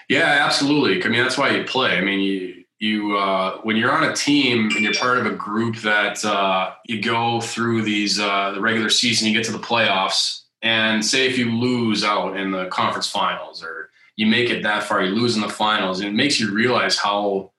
[0.07, 1.03] Yeah, absolutely.
[1.03, 1.97] I mean, that's why you play.
[1.97, 5.31] I mean, you you uh, when you're on a team and you're part of a
[5.31, 9.57] group that uh, you go through these uh, the regular season, you get to the
[9.57, 14.61] playoffs, and say if you lose out in the conference finals or you make it
[14.61, 17.52] that far, you lose in the finals, and it makes you realize how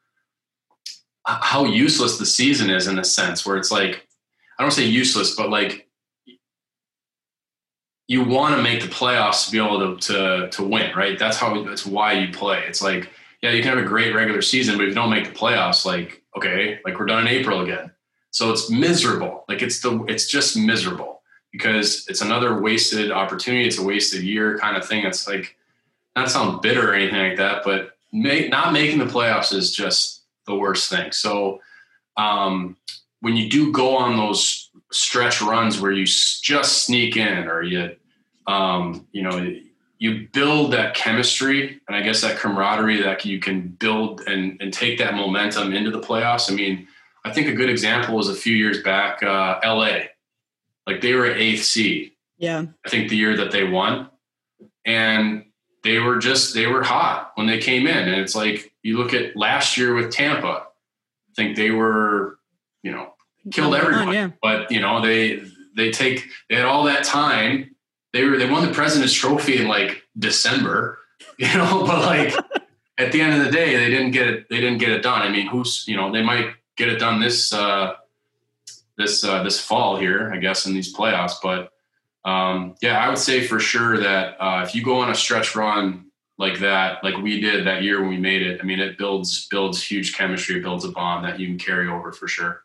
[1.27, 4.07] how useless the season is in a sense where it's like
[4.59, 5.89] I don't say useless, but like
[8.07, 11.19] you want to make the playoffs to be able to, to to win, right?
[11.19, 12.63] That's how that's why you play.
[12.67, 13.11] It's like,
[13.43, 15.85] yeah, you can have a great regular season, but if you don't make the playoffs,
[15.85, 17.91] like, okay, like we're done in April again.
[18.31, 19.45] So it's miserable.
[19.49, 23.67] Like it's the it's just miserable because it's another wasted opportunity.
[23.67, 25.05] It's a wasted year kind of thing.
[25.07, 25.57] It's like
[26.17, 30.24] not sound bitter or anything like that, but make, not making the playoffs is just
[30.47, 31.13] the worst thing.
[31.13, 31.61] So
[32.17, 32.77] um,
[33.21, 37.97] when you do go on those stretch runs where you just sneak in or you
[38.47, 39.55] um, you know
[39.99, 44.73] you build that chemistry and i guess that camaraderie that you can build and, and
[44.73, 46.51] take that momentum into the playoffs.
[46.51, 46.87] I mean
[47.25, 50.01] i think a good example was a few years back uh, la
[50.87, 52.13] like they were eighth seed.
[52.39, 52.65] Yeah.
[52.85, 54.11] I think the year that they won.
[54.85, 55.47] And
[55.83, 58.09] they were just they were hot when they came in.
[58.09, 62.39] And it's like you look at last year with tampa i think they were
[62.85, 63.15] you know
[63.51, 64.13] killed everyone.
[64.13, 64.31] yeah.
[64.43, 65.43] But you know, they
[65.77, 67.75] they take they had all that time.
[68.13, 70.99] They were they won the President's Trophy in like December,
[71.39, 71.85] you know.
[71.87, 72.35] But like
[72.99, 74.49] at the end of the day, they didn't get it.
[74.49, 75.23] They didn't get it done.
[75.23, 77.95] I mean, who's you know they might get it done this uh,
[78.97, 81.35] this uh, this fall here, I guess, in these playoffs.
[81.43, 81.73] But
[82.25, 85.55] um, yeah, I would say for sure that uh, if you go on a stretch
[85.55, 86.07] run
[86.39, 89.47] like that, like we did that year when we made it, I mean, it builds
[89.49, 92.63] builds huge chemistry, builds a bond that you can carry over for sure.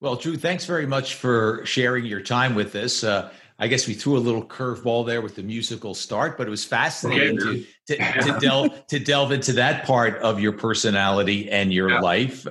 [0.00, 3.02] Well, Drew, thanks very much for sharing your time with us.
[3.02, 6.50] Uh, I guess we threw a little curveball there with the musical start, but it
[6.50, 11.50] was fascinating okay, to, to, to, delve to delve into that part of your personality
[11.50, 12.00] and your yeah.
[12.00, 12.46] life.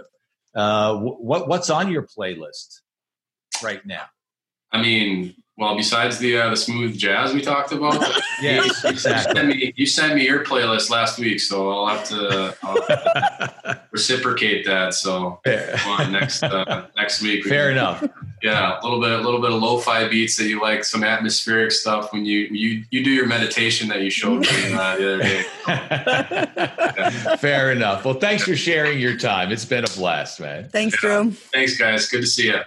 [0.56, 2.82] Uh, what what's on your playlist
[3.64, 4.06] right now?
[4.72, 7.94] I mean, well, besides the uh, the smooth jazz we talked about,
[8.42, 9.42] yes, you, exactly.
[9.42, 12.82] You sent, me, you sent me your playlist last week, so I'll have to, I'll
[12.82, 14.94] have to reciprocate that.
[14.94, 15.40] So
[15.88, 17.46] on next uh, next week.
[17.46, 18.06] Fair enough.
[18.44, 21.72] Yeah, a little bit, a little bit of lo-fi beats that you like, some atmospheric
[21.72, 25.24] stuff when you you you do your meditation that you showed me uh, the other
[25.24, 25.46] day.
[25.68, 27.36] yeah.
[27.38, 28.04] Fair enough.
[28.04, 29.54] Well, thanks for sharing your time.
[29.54, 30.68] It's been a blast, man.
[30.68, 31.22] Thanks, yeah.
[31.22, 31.32] Drew.
[31.32, 32.08] Thanks, guys.
[32.08, 32.60] Good to see you.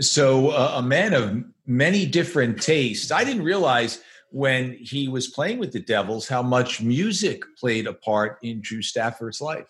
[0.00, 3.12] So, uh, a man of many different tastes.
[3.12, 7.92] I didn't realize when he was playing with the Devils how much music played a
[7.92, 9.68] part in Drew Stafford's life.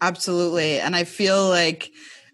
[0.00, 0.80] Absolutely.
[0.80, 1.92] And I feel like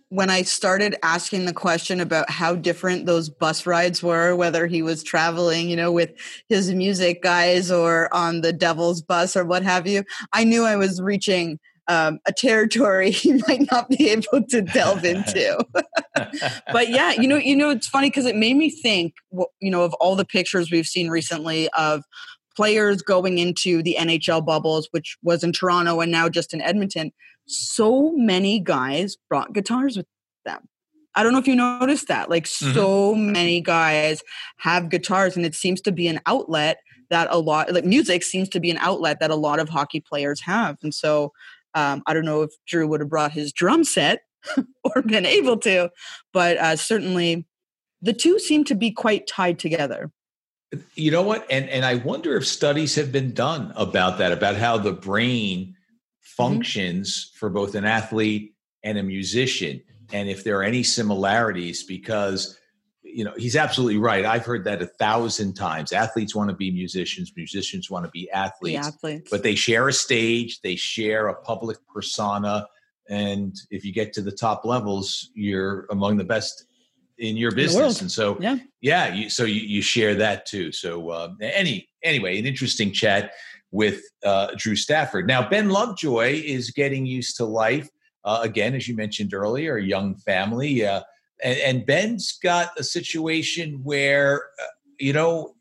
[0.09, 4.83] when I started asking the question about how different those bus rides were, whether he
[4.83, 6.11] was traveling, you know, with
[6.49, 10.77] his music guys or on the Devil's bus or what have you, I knew I
[10.77, 15.65] was reaching um, a territory he might not be able to delve into.
[16.73, 19.15] but yeah, you know, you know, it's funny because it made me think,
[19.61, 22.05] you know, of all the pictures we've seen recently of
[22.57, 27.13] players going into the NHL bubbles, which was in Toronto and now just in Edmonton.
[27.47, 30.07] So many guys brought guitars with
[30.45, 30.69] them.
[31.15, 32.31] I don't know if you noticed that.
[32.31, 32.73] Like, mm-hmm.
[32.73, 34.23] so many guys
[34.59, 36.79] have guitars, and it seems to be an outlet
[37.11, 40.01] that a lot, like music seems to be an outlet that a lot of hockey
[40.01, 40.79] players have.
[40.83, 41.33] And so
[41.75, 44.23] um, I don't know if Drew would have brought his drum set
[44.85, 45.91] or been able to,
[46.33, 47.47] but uh, certainly
[48.01, 50.11] the two seem to be quite tied together.
[50.95, 51.47] You know what?
[51.51, 55.67] And and I wonder if studies have been done about that, about how the brain
[55.67, 55.75] mm-hmm.
[56.23, 57.39] functions mm-hmm.
[57.39, 59.83] for both an athlete and a musician,
[60.13, 62.59] and if there are any similarities, because
[63.13, 64.25] you know he's absolutely right.
[64.25, 65.93] I've heard that a thousand times.
[65.93, 69.93] Athletes want to be musicians musicians want to be athletes, athletes, but they share a
[69.93, 72.67] stage they share a public persona
[73.09, 76.67] and if you get to the top levels you're among the best
[77.19, 78.01] in your business.
[78.01, 78.59] and so yeah.
[78.81, 80.73] yeah you, so you, you share that too.
[80.73, 83.33] So uh, any anyway an interesting chat
[83.71, 85.27] with uh, drew stafford.
[85.27, 87.89] Now ben lovejoy is getting used to life
[88.25, 91.03] uh, again as you mentioned earlier a young family uh,
[91.43, 94.67] and, and Ben's got a situation where, uh,
[94.99, 95.55] you know,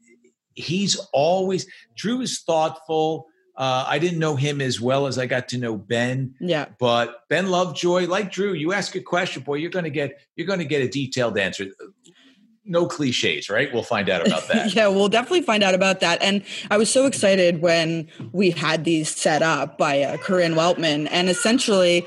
[0.53, 1.65] he's always,
[1.95, 3.27] Drew is thoughtful.
[3.57, 6.35] Uh, I didn't know him as well as I got to know Ben.
[6.39, 6.67] Yeah.
[6.79, 10.47] But Ben Lovejoy, like Drew, you ask a question, boy, you're going to get you're
[10.47, 11.67] going to get a detailed answer.
[12.63, 13.73] No cliches, right?
[13.73, 14.73] We'll find out about that.
[14.75, 16.21] yeah, we'll definitely find out about that.
[16.21, 21.07] And I was so excited when we had these set up by uh, Corinne Weltman,
[21.11, 22.05] and essentially,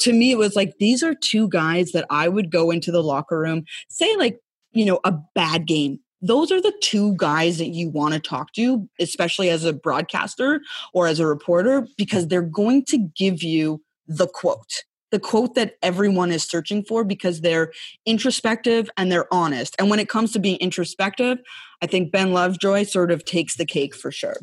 [0.00, 3.02] to me, it was like these are two guys that I would go into the
[3.02, 4.40] locker room, say like
[4.72, 6.00] you know a bad game.
[6.22, 10.60] Those are the two guys that you want to talk to, especially as a broadcaster
[10.94, 15.76] or as a reporter, because they're going to give you the quote the quote that
[15.82, 17.72] everyone is searching for because they're
[18.04, 19.76] introspective and they're honest.
[19.78, 21.38] And when it comes to being introspective,
[21.80, 24.36] I think Ben Lovejoy sort of takes the cake for sure.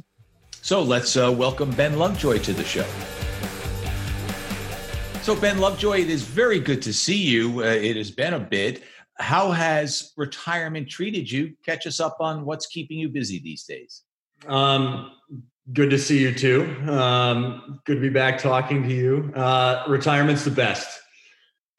[0.62, 2.86] So let's uh, welcome Ben Lovejoy to the show.
[5.24, 7.62] So, Ben Lovejoy, it is very good to see you.
[7.62, 8.84] Uh, it has been a bit.
[9.20, 11.54] How has retirement treated you?
[11.66, 14.04] Catch us up on what's keeping you busy these days.
[14.48, 15.12] Um,
[15.72, 16.66] Good to see you too.
[16.90, 19.32] Um, good to be back talking to you.
[19.34, 21.00] Uh, retirement's the best.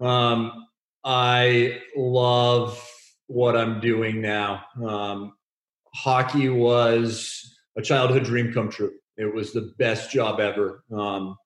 [0.01, 0.65] Um,
[1.05, 2.83] I love
[3.27, 4.65] what I'm doing now.
[4.83, 5.35] Um,
[5.95, 8.93] hockey was a childhood dream come true.
[9.19, 10.83] It was the best job ever.
[10.91, 11.37] Um,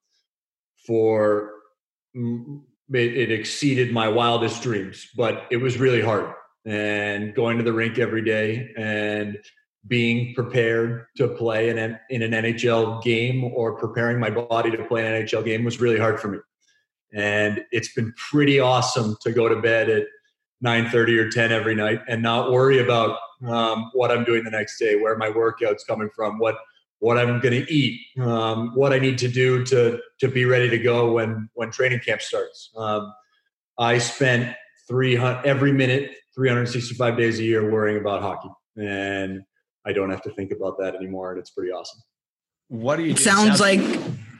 [0.87, 1.58] for
[2.13, 6.33] it, it exceeded my wildest dreams, but it was really hard.
[6.65, 9.37] And going to the rink every day and
[9.87, 14.83] being prepared to play in an, in an NHL game or preparing my body to
[14.85, 16.39] play an NHL game was really hard for me.
[17.13, 20.05] And it's been pretty awesome to go to bed at
[20.63, 24.77] 9:30 or 10 every night and not worry about um, what I'm doing the next
[24.77, 26.57] day, where my workout's coming from, what
[26.99, 30.69] what I'm going to eat, um, what I need to do to to be ready
[30.69, 32.71] to go when when training camp starts.
[32.75, 33.11] Um,
[33.77, 34.55] I spent
[34.89, 39.41] 300 every minute, 365 days a year worrying about hockey, and
[39.85, 42.01] I don't have to think about that anymore, and it's pretty awesome.
[42.67, 43.11] What do you?
[43.11, 43.81] It sounds like.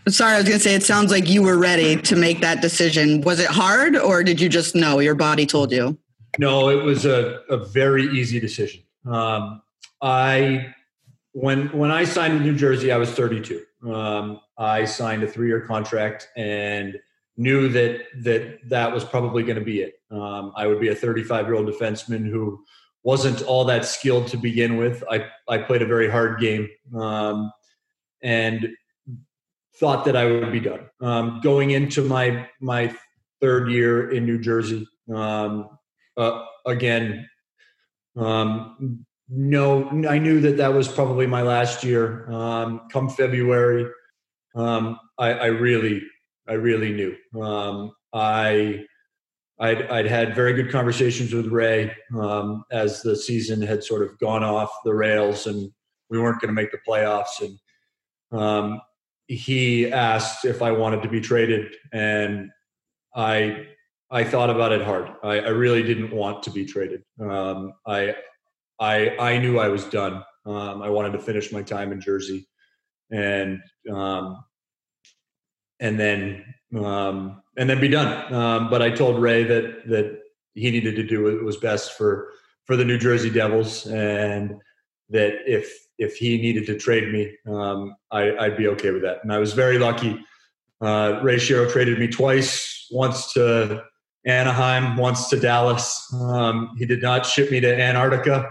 [0.08, 2.62] Sorry, I was going to say it sounds like you were ready to make that
[2.62, 3.22] decision.
[3.22, 6.00] Was it hard, or did you just know your body told you?
[6.40, 8.82] No, it was a, a very easy decision.
[9.06, 9.62] Um,
[10.02, 10.74] I
[11.34, 13.64] when when I signed in New Jersey, I was 32.
[13.92, 16.98] Um, I signed a three year contract and
[17.38, 19.94] knew that that that was probably going to be it.
[20.12, 22.64] Um, I would be a 35 year old defenseman who
[23.04, 25.04] wasn't all that skilled to begin with.
[25.10, 27.52] I, I played a very hard game um,
[28.22, 28.68] and
[29.80, 30.90] thought that I would be done.
[31.02, 32.94] Um, going into my my
[33.40, 35.70] third year in New Jersey, um,
[36.18, 37.30] uh, again,
[38.18, 42.30] um, no, I knew that that was probably my last year.
[42.32, 43.90] Um, come February,
[44.56, 46.02] um, I, I, really,
[46.48, 47.16] I really knew.
[48.12, 48.86] I
[49.60, 54.18] I'd, I'd had very good conversations with Ray um, as the season had sort of
[54.18, 55.70] gone off the rails and
[56.10, 57.42] we weren't going to make the playoffs.
[57.42, 58.82] And um,
[59.28, 62.50] he asked if I wanted to be traded, and
[63.16, 63.68] I
[64.12, 65.12] I thought about it hard.
[65.24, 67.04] I, I really didn't want to be traded.
[67.22, 68.16] Um, I
[68.80, 70.24] I I knew I was done.
[70.46, 72.48] Um, I wanted to finish my time in Jersey,
[73.12, 73.60] and
[73.92, 74.44] um,
[75.80, 76.46] and then
[76.78, 78.34] um, and then be done.
[78.34, 80.20] Um, but I told Ray that that
[80.56, 82.32] he needed to do what was best for
[82.66, 84.56] for the New Jersey Devils, and
[85.10, 89.20] that if if he needed to trade me, um, I, would be okay with that.
[89.22, 90.18] And I was very lucky.
[90.82, 93.84] Uh, Ray Shero traded me twice, once to
[94.26, 96.08] Anaheim, once to Dallas.
[96.14, 98.50] Um, he did not ship me to Antarctica.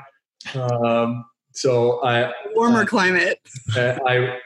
[0.55, 3.41] Um, so I warmer uh, climate.
[3.77, 4.39] I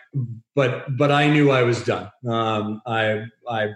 [0.55, 2.11] but but I knew I was done.
[2.27, 3.71] Um, I I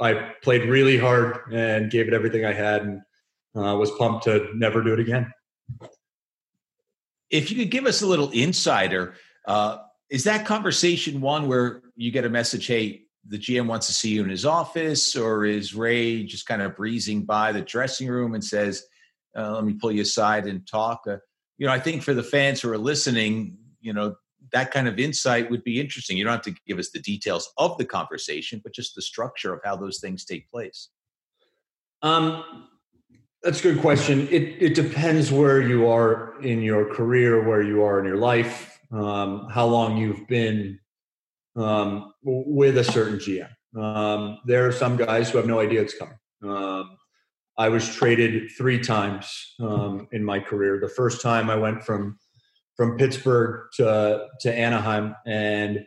[0.00, 3.00] I played really hard and gave it everything I had, and
[3.56, 5.32] uh, was pumped to never do it again.
[7.30, 9.14] If you could give us a little insider,
[9.46, 9.78] uh,
[10.10, 14.10] is that conversation one where you get a message, hey, the GM wants to see
[14.10, 18.34] you in his office, or is Ray just kind of breezing by the dressing room
[18.34, 18.84] and says,
[19.36, 21.06] uh, "Let me pull you aside and talk"?
[21.58, 24.16] You know, I think for the fans who are listening, you know,
[24.52, 26.16] that kind of insight would be interesting.
[26.16, 29.52] You don't have to give us the details of the conversation, but just the structure
[29.52, 30.88] of how those things take place.
[32.02, 32.68] Um,
[33.42, 34.28] that's a good question.
[34.30, 38.78] It it depends where you are in your career, where you are in your life,
[38.92, 40.78] um, how long you've been
[41.56, 43.50] um, with a certain GM.
[43.76, 46.18] Um, there are some guys who have no idea it's coming.
[47.58, 50.78] I was traded three times um, in my career.
[50.80, 52.18] The first time I went from
[52.76, 55.84] from Pittsburgh to to Anaheim, and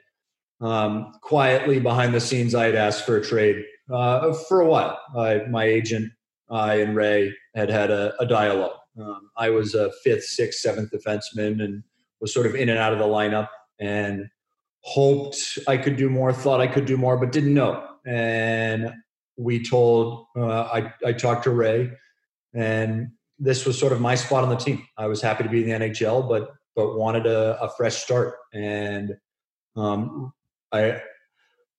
[0.61, 4.99] um, quietly behind the scenes, I had asked for a trade uh, for a while.
[5.17, 6.11] I, my agent,
[6.49, 8.77] I and Ray had had a, a dialogue.
[8.99, 11.83] Um, I was a fifth, sixth, seventh defenseman, and
[12.21, 13.49] was sort of in and out of the lineup,
[13.79, 14.27] and
[14.81, 16.31] hoped I could do more.
[16.31, 17.85] Thought I could do more, but didn't know.
[18.05, 18.93] And
[19.37, 21.91] we told uh, I I talked to Ray,
[22.53, 23.09] and
[23.39, 24.85] this was sort of my spot on the team.
[24.97, 28.35] I was happy to be in the NHL, but but wanted a, a fresh start.
[28.53, 29.17] And
[29.75, 30.33] um,
[30.71, 31.01] I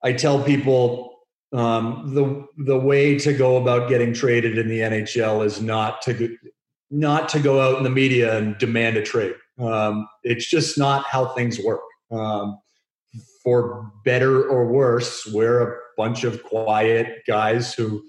[0.03, 1.19] I tell people
[1.53, 6.37] um, the the way to go about getting traded in the NHL is not to
[6.91, 9.35] not to go out in the media and demand a trade.
[9.59, 11.81] Um, it's just not how things work.
[12.11, 12.59] Um,
[13.43, 18.05] for better or worse, we're a bunch of quiet guys who,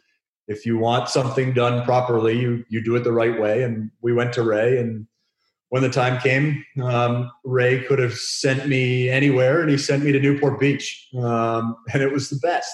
[0.48, 3.64] if you want something done properly, you you do it the right way.
[3.64, 5.08] And we went to Ray, and
[5.70, 10.12] when the time came, um, Ray could have sent me anywhere, and he sent me
[10.12, 12.74] to Newport Beach, um, and it was the best.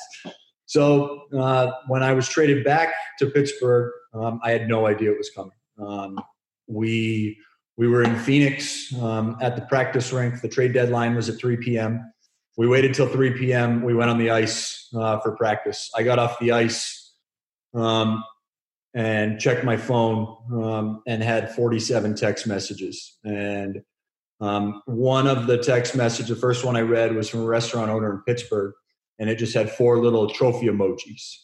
[0.65, 5.17] So uh, when I was traded back to Pittsburgh, um, I had no idea it
[5.17, 5.57] was coming.
[5.79, 6.19] Um,
[6.67, 7.37] we
[7.77, 10.41] we were in Phoenix um, at the practice rink.
[10.41, 12.12] The trade deadline was at 3 p.m.
[12.57, 13.81] We waited till 3 p.m.
[13.81, 15.89] We went on the ice uh, for practice.
[15.95, 17.13] I got off the ice
[17.73, 18.23] um,
[18.93, 23.17] and checked my phone um, and had 47 text messages.
[23.23, 23.81] And
[24.39, 27.89] um, one of the text messages, the first one I read was from a restaurant
[27.89, 28.73] owner in Pittsburgh,
[29.17, 31.37] and it just had four little trophy emojis.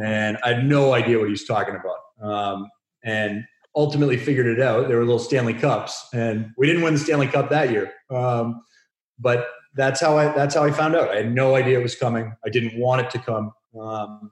[0.00, 1.98] And I had no idea what he was talking about.
[2.22, 2.68] Um,
[3.02, 3.44] and
[3.76, 4.88] ultimately figured it out.
[4.88, 7.92] There were little Stanley Cups, and we didn't win the Stanley Cup that year.
[8.10, 8.62] Um,
[9.18, 11.10] but that's how I that's how I found out.
[11.10, 12.34] I had no idea it was coming.
[12.44, 13.52] I didn't want it to come.
[13.78, 14.30] Um,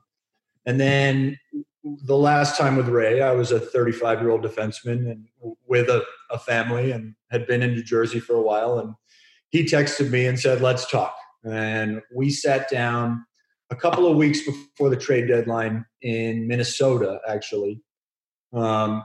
[0.67, 1.39] and then
[1.83, 5.27] the last time with Ray, I was a 35 year old defenseman and
[5.67, 8.79] with a, a family and had been in New Jersey for a while.
[8.79, 8.95] And
[9.51, 11.15] he texted me and said, "Let's talk."
[11.45, 13.25] And we sat down
[13.71, 17.83] a couple of weeks before the trade deadline in Minnesota, actually.
[18.53, 19.05] Um,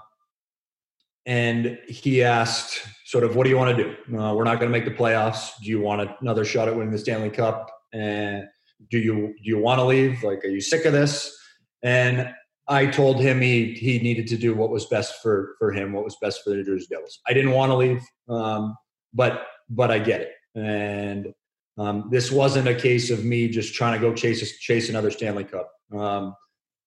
[1.26, 4.18] and he asked sort of what do you want to do?
[4.20, 5.52] Uh, we're not going to make the playoffs.
[5.64, 7.72] Do you want another shot at winning the stanley cup?
[7.94, 8.44] And
[8.92, 10.24] do you do you want to leave?
[10.24, 11.36] Like are you sick of this?
[11.84, 12.34] And
[12.70, 16.04] i told him he he needed to do what was best for for him what
[16.04, 17.20] was best for the new jersey devils.
[17.26, 18.76] I didn't want to leave um,
[19.14, 20.32] but but i get it.
[20.56, 21.34] And
[21.78, 25.46] um, this wasn't a case of me just trying to go chase chase another stanley
[25.46, 25.72] cup.
[25.94, 26.36] Um,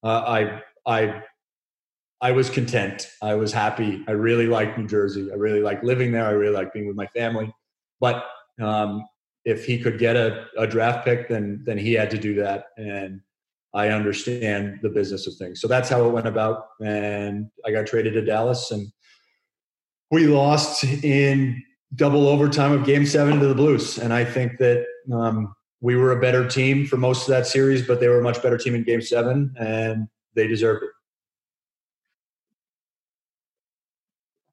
[0.04, 1.22] uh, i i
[2.22, 3.08] I was content.
[3.22, 4.04] I was happy.
[4.06, 5.30] I really liked New Jersey.
[5.32, 6.26] I really liked living there.
[6.26, 7.52] I really liked being with my family.
[7.98, 8.24] But
[8.60, 9.04] um,
[9.44, 12.66] if he could get a, a draft pick, then then he had to do that.
[12.76, 13.20] And
[13.72, 15.60] I understand the business of things.
[15.60, 16.66] So that's how it went about.
[16.84, 18.88] And I got traded to Dallas, and
[20.10, 21.62] we lost in
[21.94, 23.98] double overtime of Game Seven to the Blues.
[23.98, 27.86] And I think that um, we were a better team for most of that series,
[27.86, 30.90] but they were a much better team in Game Seven, and they deserved it.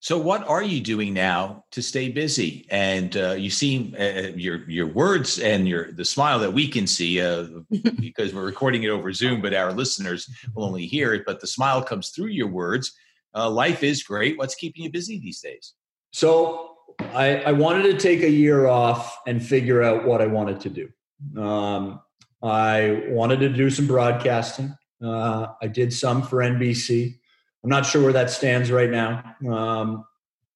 [0.07, 2.65] So, what are you doing now to stay busy?
[2.69, 6.69] And uh, you seem uh, uh, your your words and your the smile that we
[6.69, 7.47] can see uh,
[7.99, 11.23] because we're recording it over Zoom, but our listeners will only hear it.
[11.25, 12.95] But the smile comes through your words.
[13.35, 14.37] Uh, life is great.
[14.37, 15.73] What's keeping you busy these days?
[16.11, 16.77] So,
[17.11, 20.69] I, I wanted to take a year off and figure out what I wanted to
[20.69, 21.41] do.
[21.41, 21.99] Um,
[22.41, 24.73] I wanted to do some broadcasting.
[25.03, 27.17] Uh, I did some for NBC.
[27.63, 29.35] I'm not sure where that stands right now.
[29.49, 30.05] Um,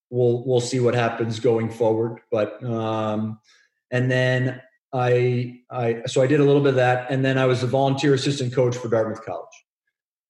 [0.10, 2.20] we'll we'll see what happens going forward.
[2.32, 3.40] But um,
[3.92, 4.62] and then
[4.94, 7.68] I I so I did a little bit of that, and then I was a
[7.68, 9.48] volunteer assistant coach for Dartmouth College.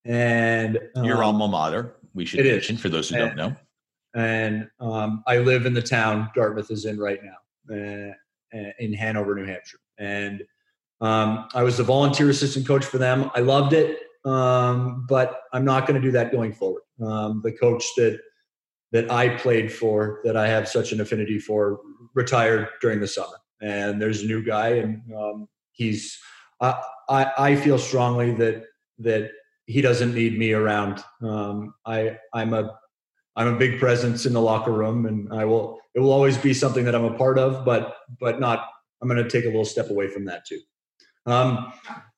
[0.05, 2.81] And um, your alma mater, we should mention is.
[2.81, 3.55] for those who and, don't know.
[4.13, 8.13] And um, I live in the town Dartmouth is in right now, uh,
[8.79, 9.79] in Hanover, New Hampshire.
[9.97, 10.43] And
[11.01, 13.29] um, I was a volunteer assistant coach for them.
[13.35, 16.83] I loved it um, but I'm not going to do that going forward.
[17.01, 18.19] Um, the coach that
[18.91, 21.79] that I played for, that I have such an affinity for,
[22.13, 26.17] retired during the summer, and there's a new guy, and um, he's.
[26.59, 28.65] I, I, I feel strongly that
[28.99, 29.31] that
[29.65, 31.03] he doesn't need me around.
[31.21, 32.77] Um, I I'm a
[33.35, 35.79] I'm a big presence in the locker room, and I will.
[35.93, 38.67] It will always be something that I'm a part of, but but not.
[39.01, 40.59] I'm going to take a little step away from that too.
[41.25, 41.73] Um,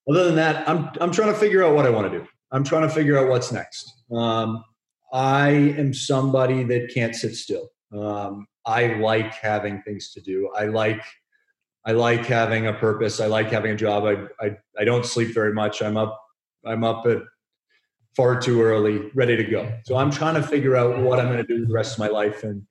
[0.10, 2.28] other than that, I'm I'm trying to figure out what I want to do.
[2.52, 3.92] I'm trying to figure out what's next.
[4.12, 4.64] Um,
[5.12, 7.70] I am somebody that can't sit still.
[7.92, 10.52] Um, I like having things to do.
[10.56, 11.04] I like
[11.86, 13.20] I like having a purpose.
[13.20, 14.06] I like having a job.
[14.06, 15.82] I I, I don't sleep very much.
[15.82, 16.20] I'm up
[16.66, 17.22] I'm up at
[18.16, 19.72] far too early, ready to go.
[19.86, 22.08] So I'm trying to figure out what I'm going to do the rest of my
[22.08, 22.44] life.
[22.44, 22.64] And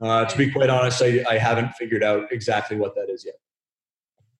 [0.00, 3.36] uh, to be quite honest, I, I haven't figured out exactly what that is yet.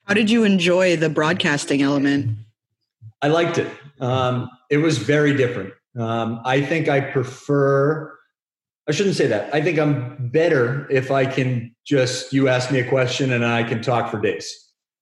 [0.08, 2.38] How did you enjoy the broadcasting element?
[3.20, 3.70] I liked it.
[4.00, 5.74] Um, it was very different.
[5.98, 8.16] Um, I think I prefer.
[8.88, 9.54] I shouldn't say that.
[9.54, 13.62] I think I'm better if I can just you ask me a question and I
[13.64, 14.50] can talk for days.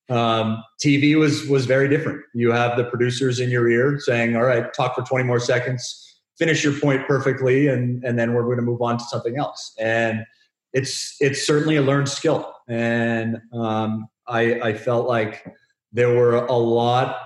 [0.09, 2.23] Um, TV was was very different.
[2.35, 6.19] You have the producers in your ear saying, "All right, talk for 20 more seconds,
[6.37, 9.73] finish your point perfectly, and and then we're going to move on to something else."
[9.79, 10.25] And
[10.73, 15.47] it's it's certainly a learned skill, and um, I, I felt like
[15.93, 17.17] there were a lot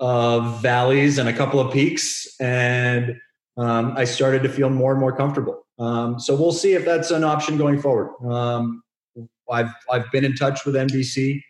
[0.00, 3.16] of valleys and a couple of peaks, and
[3.56, 5.66] um, I started to feel more and more comfortable.
[5.78, 8.10] Um, so we'll see if that's an option going forward.
[8.28, 8.82] Um,
[9.50, 11.40] I've I've been in touch with NBC,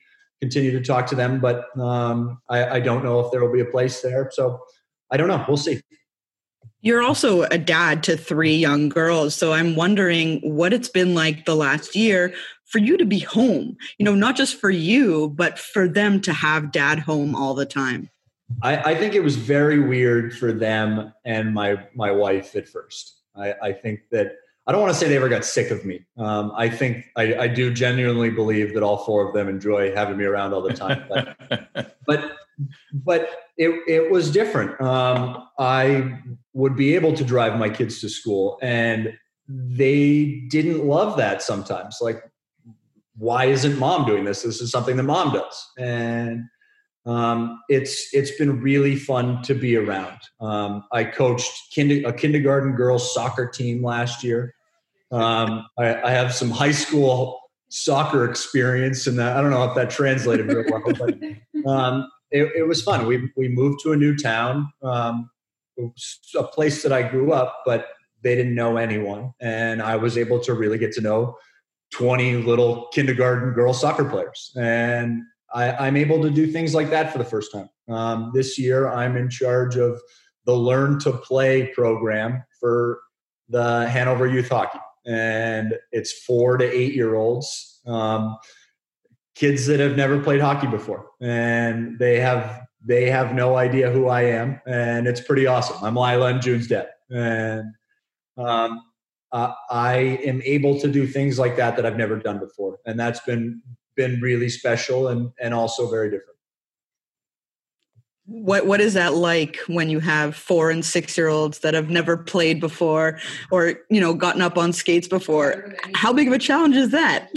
[0.41, 3.61] continue to talk to them, but um, I, I don't know if there will be
[3.61, 4.31] a place there.
[4.33, 4.61] So
[5.11, 5.45] I don't know.
[5.47, 5.81] We'll see.
[6.81, 9.35] You're also a dad to three young girls.
[9.35, 12.35] So I'm wondering what it's been like the last year
[12.75, 16.33] for you to be home, you know, not just for you, but for them to
[16.33, 18.11] have dad home all the time.
[18.65, 23.21] I, I think it was very weird for them and my my wife at first.
[23.37, 24.33] I, I think that
[24.67, 26.05] I don't want to say they ever got sick of me.
[26.19, 30.17] Um, I think I, I, do genuinely believe that all four of them enjoy having
[30.17, 31.05] me around all the time.
[31.09, 32.33] But but,
[32.93, 34.81] but it it was different.
[34.81, 36.19] Um, I
[36.55, 39.17] would be able to drive my kids to school, and
[39.49, 41.99] they didn't love that sometimes.
[42.01, 42.21] Like,
[43.17, 44.43] why isn't mom doing this?
[44.43, 46.45] This is something that mom does, and
[47.07, 50.19] um, it's it's been really fun to be around.
[50.41, 54.55] Um, I coached kinder, a kindergarten girls soccer team last year.
[55.13, 59.91] Um, I, I, have some high school soccer experience, and I don't know if that
[59.91, 61.15] translated very well, but
[61.71, 63.07] um, it, it, was fun.
[63.07, 65.31] We we moved to a new town, um,
[66.37, 67.89] a place that I grew up, but
[68.23, 71.37] they didn't know anyone, and I was able to really get to know
[71.95, 75.23] twenty little kindergarten girls soccer players, and
[75.55, 77.69] I, am able to do things like that for the first time.
[77.89, 80.01] Um, this year, I'm in charge of
[80.45, 83.01] the Learn to Play program for
[83.49, 88.37] the Hanover Youth Hockey, and it's four to eight year olds, um,
[89.37, 94.09] kids that have never played hockey before, and they have they have no idea who
[94.09, 95.77] I am, and it's pretty awesome.
[95.83, 97.73] I'm Lila and June's dad, and
[98.37, 98.83] um,
[99.35, 102.99] uh, I am able to do things like that that I've never done before, and
[102.99, 103.61] that's been
[103.97, 106.39] been really special and and also very different.
[108.27, 111.91] What what is that like when you have four and six year olds that have
[111.91, 113.19] never played before
[113.51, 115.75] or you know gotten up on skates before?
[115.95, 117.29] How big of a challenge is that?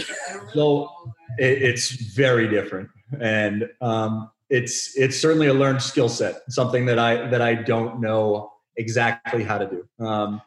[0.54, 0.88] So
[1.36, 2.90] it, it's very different,
[3.20, 6.42] and um, it's it's certainly a learned skill set.
[6.48, 10.06] Something that I that I don't know exactly how to do.
[10.06, 10.40] Um,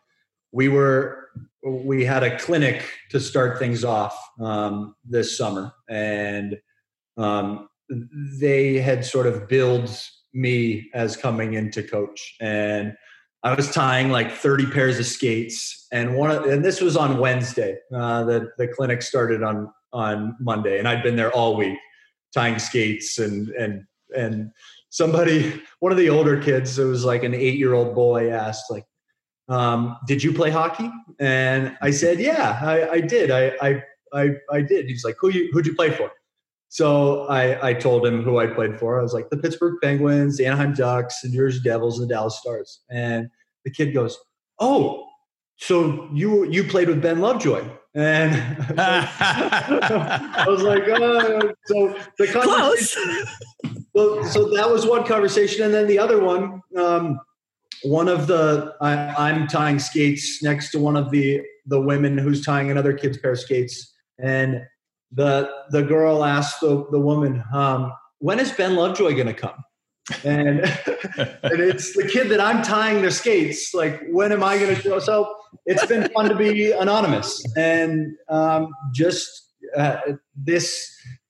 [0.52, 1.30] we were
[1.64, 6.60] we had a clinic to start things off um, this summer, and
[7.18, 7.70] um,
[8.40, 9.96] they had sort of billed
[10.34, 12.94] me as coming into coach, and
[13.44, 17.20] I was tying like 30 pairs of skates, and one of, and this was on
[17.20, 17.78] Wednesday.
[17.94, 21.78] Uh, the the clinic started on on Monday, and I'd been there all week
[22.34, 23.84] tying skates and and
[24.16, 24.52] and
[24.90, 28.66] somebody one of the older kids it was like an eight year old boy asked
[28.70, 28.86] like
[29.50, 30.90] um, did you play hockey?
[31.20, 33.32] And I said, yeah, I, I did.
[33.32, 33.84] I, I,
[34.14, 34.86] I, I, did.
[34.86, 36.12] He's like, who you, who'd you play for?
[36.70, 39.00] So I, I told him who I played for.
[39.00, 42.14] I was like the Pittsburgh Penguins, the Anaheim Ducks, the New Jersey Devils, and the
[42.14, 42.80] Dallas Stars.
[42.90, 43.30] And
[43.66, 44.18] the kid goes,
[44.60, 45.08] oh,
[45.58, 47.64] so you you played with Ben Lovejoy?
[47.94, 48.34] And
[48.80, 51.54] I was like, oh.
[51.66, 52.98] so the close.
[53.94, 56.62] So, so that was one conversation, and then the other one.
[56.78, 57.20] Um,
[57.84, 62.44] one of the I, am tying skates next to one of the the women who's
[62.46, 64.62] tying another kid's pair of skates, and
[65.12, 69.64] the the girl asked the the woman, um, "When is Ben Lovejoy going to come?"
[70.24, 70.60] And
[71.18, 73.74] and it's the kid that I'm tying their skates.
[73.74, 75.00] Like, when am I going to show?
[75.00, 75.34] So
[75.66, 79.30] it's been fun to be anonymous and um, just
[79.76, 79.98] uh,
[80.36, 80.90] this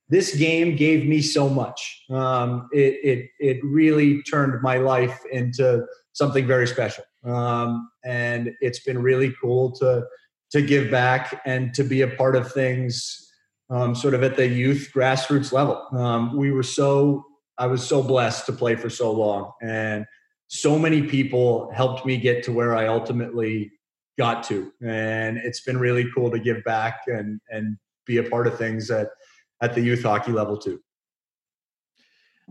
[0.10, 2.04] this game gave me so much.
[2.10, 7.04] Um, it, it it really turned my life into something very special.
[7.24, 10.06] Um, and it's been really cool to
[10.52, 13.32] to give back and to be a part of things
[13.70, 15.88] um, sort of at the youth grassroots level.
[15.94, 17.24] Um, we were so
[17.58, 20.06] I was so blessed to play for so long, and
[20.48, 23.72] so many people helped me get to where I ultimately
[24.18, 24.72] got to.
[24.86, 28.92] And it's been really cool to give back and and be a part of things
[28.92, 29.10] at
[29.62, 30.82] at the youth hockey level too.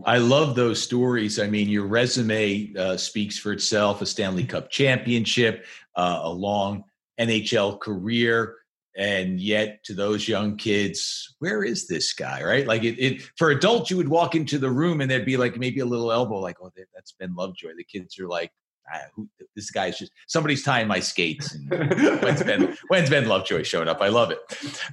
[0.05, 1.39] I love those stories.
[1.39, 6.83] I mean, your resume uh, speaks for itself a Stanley Cup championship, uh, a long
[7.19, 8.55] NHL career.
[8.97, 12.43] And yet, to those young kids, where is this guy?
[12.43, 12.67] Right?
[12.67, 15.57] Like, it, it for adults, you would walk into the room and there'd be like
[15.57, 18.51] maybe a little elbow, like, "Oh, that's Ben Lovejoy." The kids are like,
[18.93, 21.53] ah, who, this guy's just somebody's tying my skates.
[21.53, 21.71] And
[22.21, 24.01] when's Ben when's Ben Lovejoy showing up?
[24.01, 24.39] I love it.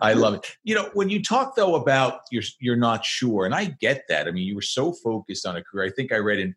[0.00, 0.56] I love it.
[0.64, 4.28] You know, when you talk though about you're you're not sure, and I get that.
[4.28, 5.86] I mean, you were so focused on a career.
[5.86, 6.54] I think I read in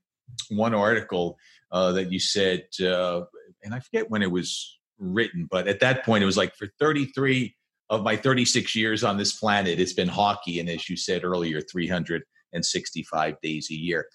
[0.49, 1.37] one article
[1.71, 3.21] uh, that you said, uh,
[3.63, 6.67] and I forget when it was written, but at that point it was like for
[6.79, 7.55] 33
[7.89, 11.59] of my 36 years on this planet, it's been hockey, and as you said earlier,
[11.59, 14.07] 365 days a year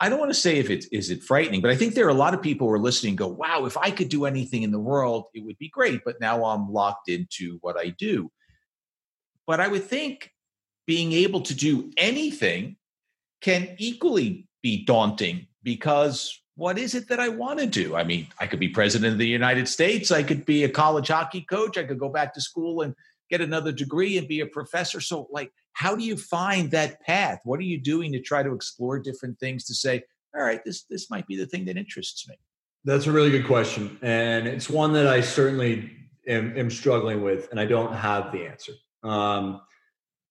[0.00, 2.10] I don't want to say if it is it frightening, but I think there are
[2.10, 4.72] a lot of people who are listening go, wow, if I could do anything in
[4.72, 6.00] the world, it would be great.
[6.04, 8.30] But now I'm locked into what I do.
[9.46, 10.30] But I would think
[10.86, 12.76] being able to do anything
[13.40, 17.96] can equally be daunting because what is it that I want to do?
[17.96, 20.10] I mean, I could be president of the United States.
[20.10, 21.76] I could be a college hockey coach.
[21.76, 22.94] I could go back to school and
[23.34, 25.00] get another degree and be a professor.
[25.00, 27.40] So, like, how do you find that path?
[27.44, 30.04] What are you doing to try to explore different things to say,
[30.34, 32.36] all right, this this might be the thing that interests me?
[32.84, 35.90] That's a really good question, and it's one that I certainly
[36.28, 38.72] am, am struggling with, and I don't have the answer.
[39.02, 39.60] Um,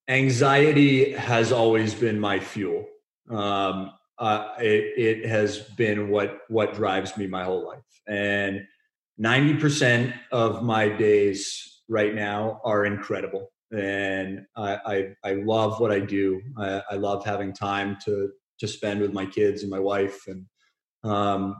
[0.07, 2.85] anxiety has always been my fuel.
[3.29, 8.65] Um, uh, it, it has been what what drives me my whole life, and
[9.17, 15.91] ninety percent of my days right now are incredible and I, I, I love what
[15.91, 16.41] I do.
[16.57, 18.29] I, I, love having time to
[18.59, 20.45] to spend with my kids and my wife, and
[21.03, 21.55] um,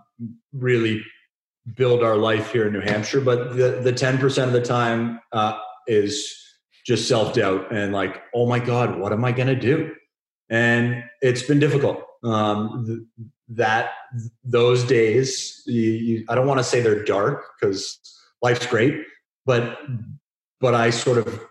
[0.53, 1.03] really
[1.75, 3.21] build our life here in New Hampshire.
[3.21, 5.57] But the the ten percent of the time uh,
[5.87, 6.31] is
[6.85, 9.91] just self doubt and like, oh my god, what am I going to do?
[10.49, 12.03] And it's been difficult.
[12.23, 13.91] Um, th- that
[14.43, 17.99] those days, you, you, I don't want to say they're dark because
[18.41, 19.01] life's great,
[19.45, 19.77] but
[20.63, 21.45] but I sort of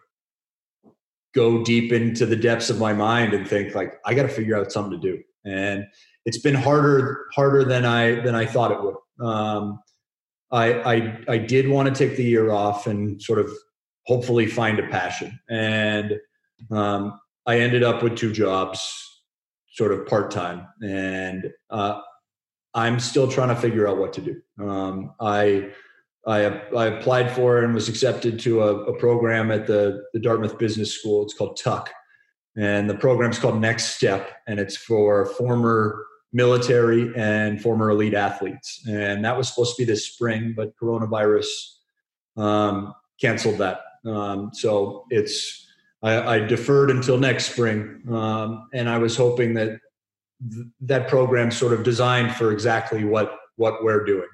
[1.34, 4.56] go deep into the depths of my mind and think like I got to figure
[4.56, 5.22] out something to do.
[5.44, 5.84] And
[6.24, 8.96] it's been harder harder than I than I thought it would.
[9.24, 9.80] Um,
[10.50, 13.50] I, I I did want to take the year off and sort of
[14.06, 15.38] hopefully find a passion.
[15.50, 16.18] And
[16.70, 18.80] um, I ended up with two jobs,
[19.74, 22.00] sort of part time, and uh,
[22.72, 24.40] I'm still trying to figure out what to do.
[24.58, 25.70] Um, I
[26.26, 26.44] I,
[26.76, 30.94] I applied for and was accepted to a, a, program at the, the Dartmouth Business
[30.94, 31.24] School.
[31.24, 31.90] It's called Tuck.
[32.56, 38.82] And the program's called Next Step, and it's for former military and former elite athletes.
[38.86, 41.46] And that was supposed to be this spring, but coronavirus
[42.36, 43.80] um, canceled that.
[44.04, 45.66] Um, so it's
[46.02, 49.78] I, I, deferred until next spring, um, and I was hoping that
[50.50, 54.26] th- that program sort of designed for exactly what what we're doing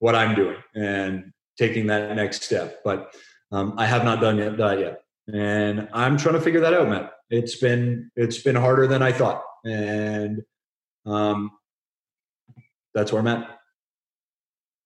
[0.00, 2.80] what I'm doing and taking that next step.
[2.84, 3.14] But
[3.52, 6.88] um, I have not done yet, that yet, and I'm trying to figure that out,
[6.88, 7.12] Matt.
[7.30, 10.42] It's been it's been harder than I thought, and
[11.06, 11.52] um,
[12.92, 13.58] that's where I'm at.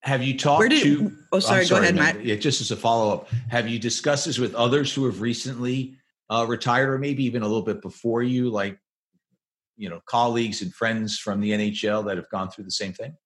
[0.03, 1.17] Have you talked did, to?
[1.33, 1.81] Oh, sorry, sorry.
[1.81, 2.25] Go ahead, Matt.
[2.25, 5.97] Yeah, just as a follow up, have you discussed this with others who have recently
[6.29, 8.79] uh, retired, or maybe even a little bit before you, like
[9.77, 13.17] you know, colleagues and friends from the NHL that have gone through the same thing?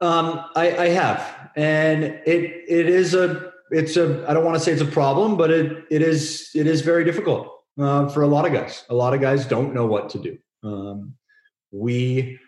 [0.00, 4.62] Um, I, I have, and it it is a it's a I don't want to
[4.62, 8.26] say it's a problem, but it it is it is very difficult uh, for a
[8.26, 8.84] lot of guys.
[8.90, 10.38] A lot of guys don't know what to do.
[10.62, 11.14] Um,
[11.70, 12.38] we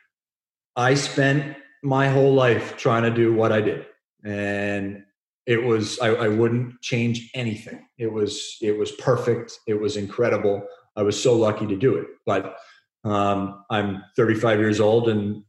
[0.76, 3.86] I spent my whole life trying to do what I did,
[4.24, 5.02] and
[5.46, 7.86] it was I, I wouldn't change anything.
[7.96, 9.58] It was it was perfect.
[9.66, 10.66] It was incredible.
[10.96, 12.56] I was so lucky to do it, but
[13.04, 15.44] um, I'm 35 years old and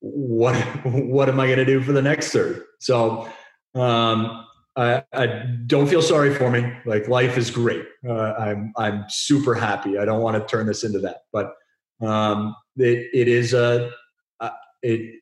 [0.00, 2.64] what what am I going to do for the next third?
[2.80, 3.28] So
[3.74, 4.46] um,
[4.76, 5.26] I, I,
[5.66, 6.72] don't feel sorry for me.
[6.86, 7.84] Like life is great.
[8.08, 9.98] Uh, I'm I'm super happy.
[9.98, 11.54] I don't want to turn this into that, but
[12.00, 13.90] um, it it is a
[14.40, 14.50] uh,
[14.82, 15.20] it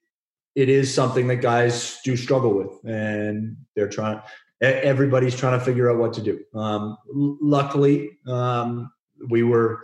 [0.54, 4.20] it is something that guys do struggle with, and they're trying.
[4.62, 6.42] Everybody's trying to figure out what to do.
[6.58, 8.90] Um, luckily, um,
[9.28, 9.82] we were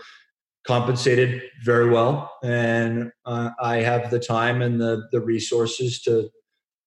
[0.67, 6.31] compensated very well, and uh, I have the time and the the resources to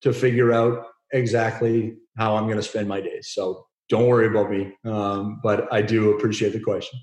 [0.02, 3.32] to figure out exactly how I'm going to spend my days.
[3.34, 7.00] So don't worry about me, um, but I do appreciate the question.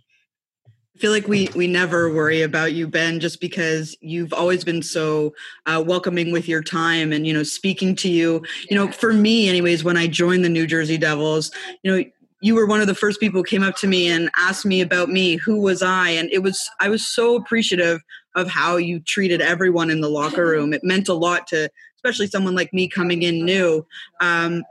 [0.94, 4.82] I feel like we we never worry about you, Ben, just because you've always been
[4.82, 8.42] so uh, welcoming with your time and you know speaking to you.
[8.68, 11.50] You know, for me, anyways, when I joined the New Jersey Devils,
[11.82, 12.04] you know,
[12.42, 14.80] you were one of the first people who came up to me and asked me
[14.80, 16.10] about me who was i?
[16.10, 18.00] And it was i was so appreciative
[18.34, 20.72] of how you treated everyone in the locker room.
[20.72, 23.86] It meant a lot to especially someone like me coming in new.
[24.20, 24.64] Um,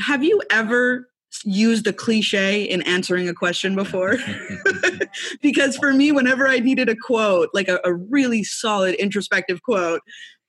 [0.00, 1.08] have you ever
[1.44, 4.18] used a cliche in answering a question before?
[5.42, 10.00] Because for me whenever i needed a quote like a, a really solid introspective quote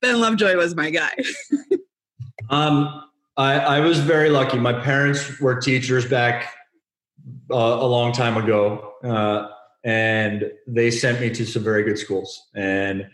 [0.01, 1.13] ben lovejoy was my guy.
[2.49, 3.03] Um
[3.35, 4.59] I, I was very lucky.
[4.59, 6.53] My parents were teachers back
[7.51, 9.47] uh, a long time ago, uh,
[9.83, 12.49] and they sent me to some very good schools.
[12.55, 13.07] And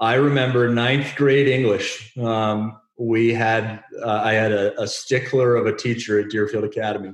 [0.00, 2.16] I remember ninth grade English.
[2.18, 7.12] Um, we had uh, I had a, a, stickler of a teacher at Deerfield Academy,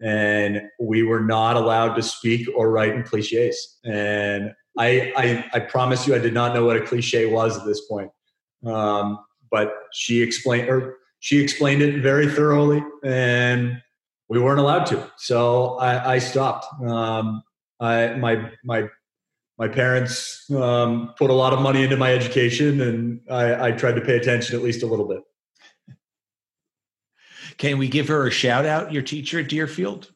[0.00, 3.78] and we were not allowed to speak or write in cliches.
[3.84, 7.66] And I, I I promise you, I did not know what a cliche was at
[7.66, 8.10] this point.
[8.66, 9.18] Um,
[9.50, 13.80] but she explained or she explained it very thoroughly, and
[14.28, 15.10] we weren't allowed to.
[15.16, 16.66] So I, I stopped.
[16.82, 17.42] Um,
[17.80, 18.88] I my my
[19.58, 23.96] my parents um, put a lot of money into my education, and I, I tried
[23.96, 25.20] to pay attention at least a little bit.
[27.58, 28.92] Can we give her a shout out?
[28.92, 30.12] Your teacher at Deerfield.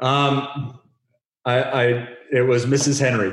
[0.00, 0.78] Um,
[1.44, 3.00] I, I it was Mrs.
[3.00, 3.32] Henry.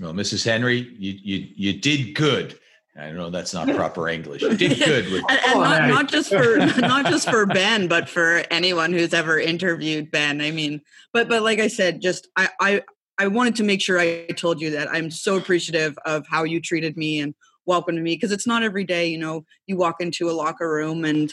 [0.00, 0.44] Well, Mrs.
[0.44, 2.58] Henry, you you you did good.
[2.98, 4.42] I know that's not proper English.
[4.42, 5.12] You did good.
[5.12, 9.14] With- and, and not, not just for not just for Ben, but for anyone who's
[9.14, 10.40] ever interviewed Ben.
[10.40, 10.80] I mean,
[11.12, 12.82] but but like I said, just I I
[13.18, 16.60] I wanted to make sure I told you that I'm so appreciative of how you
[16.60, 17.34] treated me and
[17.66, 21.04] welcomed me because it's not every day, you know, you walk into a locker room
[21.04, 21.32] and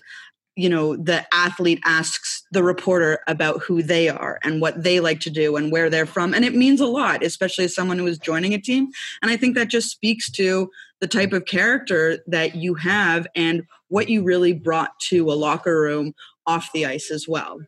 [0.55, 5.19] you know the athlete asks the reporter about who they are and what they like
[5.19, 8.07] to do and where they're from and it means a lot especially as someone who
[8.07, 8.87] is joining a team
[9.21, 10.69] and i think that just speaks to
[11.01, 15.79] the type of character that you have and what you really brought to a locker
[15.81, 16.13] room
[16.47, 17.59] off the ice as well.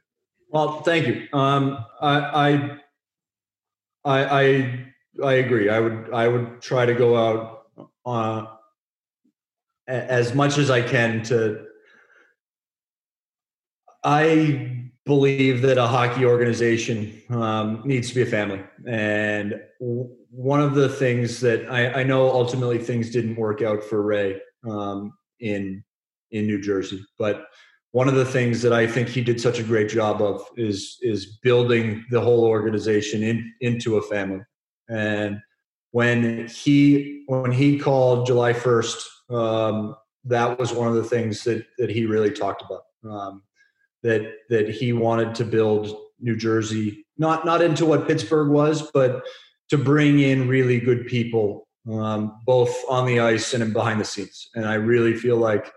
[0.49, 1.27] Well thank you.
[1.33, 2.79] Um, I,
[4.05, 4.85] I i
[5.23, 5.69] i agree.
[5.69, 7.63] I would i would try to go out
[8.05, 8.45] uh,
[9.87, 11.67] as much as i can to
[14.03, 18.63] I believe that a hockey organization um, needs to be a family.
[18.85, 19.59] And
[20.37, 24.39] one of the things that I, I, know ultimately things didn't work out for Ray
[24.69, 25.83] um, in
[26.29, 27.47] in New Jersey, but
[27.89, 30.99] one of the things that I think he did such a great job of is
[31.01, 34.41] is building the whole organization in, into a family.
[34.87, 35.39] And
[35.89, 41.65] when he when he called July first, um, that was one of the things that
[41.79, 42.83] that he really talked about.
[43.11, 43.41] Um,
[44.03, 49.23] that that he wanted to build New Jersey not not into what Pittsburgh was, but
[49.69, 54.49] to bring in really good people, um, both on the ice and behind the scenes.
[54.55, 55.71] And I really feel like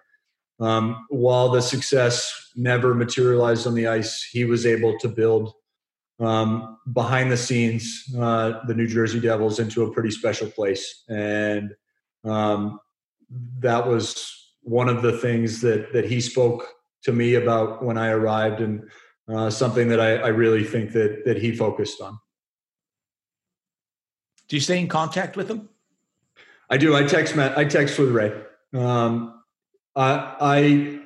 [0.60, 5.52] um, while the success never materialized on the ice, he was able to build
[6.20, 11.74] um, behind the scenes uh, the New Jersey Devils into a pretty special place, and
[12.24, 12.78] um,
[13.60, 14.30] that was
[14.62, 16.68] one of the things that that he spoke
[17.04, 18.82] to me about when I arrived, and
[19.32, 22.18] uh, something that I, I, really think that that he focused on.
[24.50, 25.68] Do you stay in contact with him?
[26.68, 26.96] I do.
[26.96, 27.56] I text Matt.
[27.56, 28.32] I text with Ray.
[28.74, 29.42] Um,
[29.94, 31.00] I I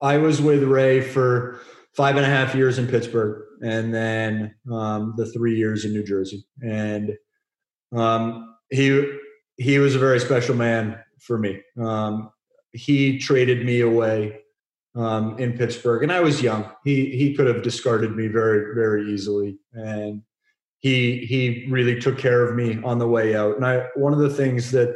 [0.00, 1.60] I was with Ray for
[1.96, 6.02] five and a half years in Pittsburgh, and then um, the three years in New
[6.02, 7.16] Jersey, and
[7.94, 9.18] um, he
[9.56, 11.62] he was a very special man for me.
[11.80, 12.30] Um,
[12.72, 14.40] he traded me away
[14.96, 16.68] um, in Pittsburgh, and I was young.
[16.82, 20.22] He he could have discarded me very very easily, and
[20.84, 23.56] he he really took care of me on the way out.
[23.56, 24.94] And I one of the things that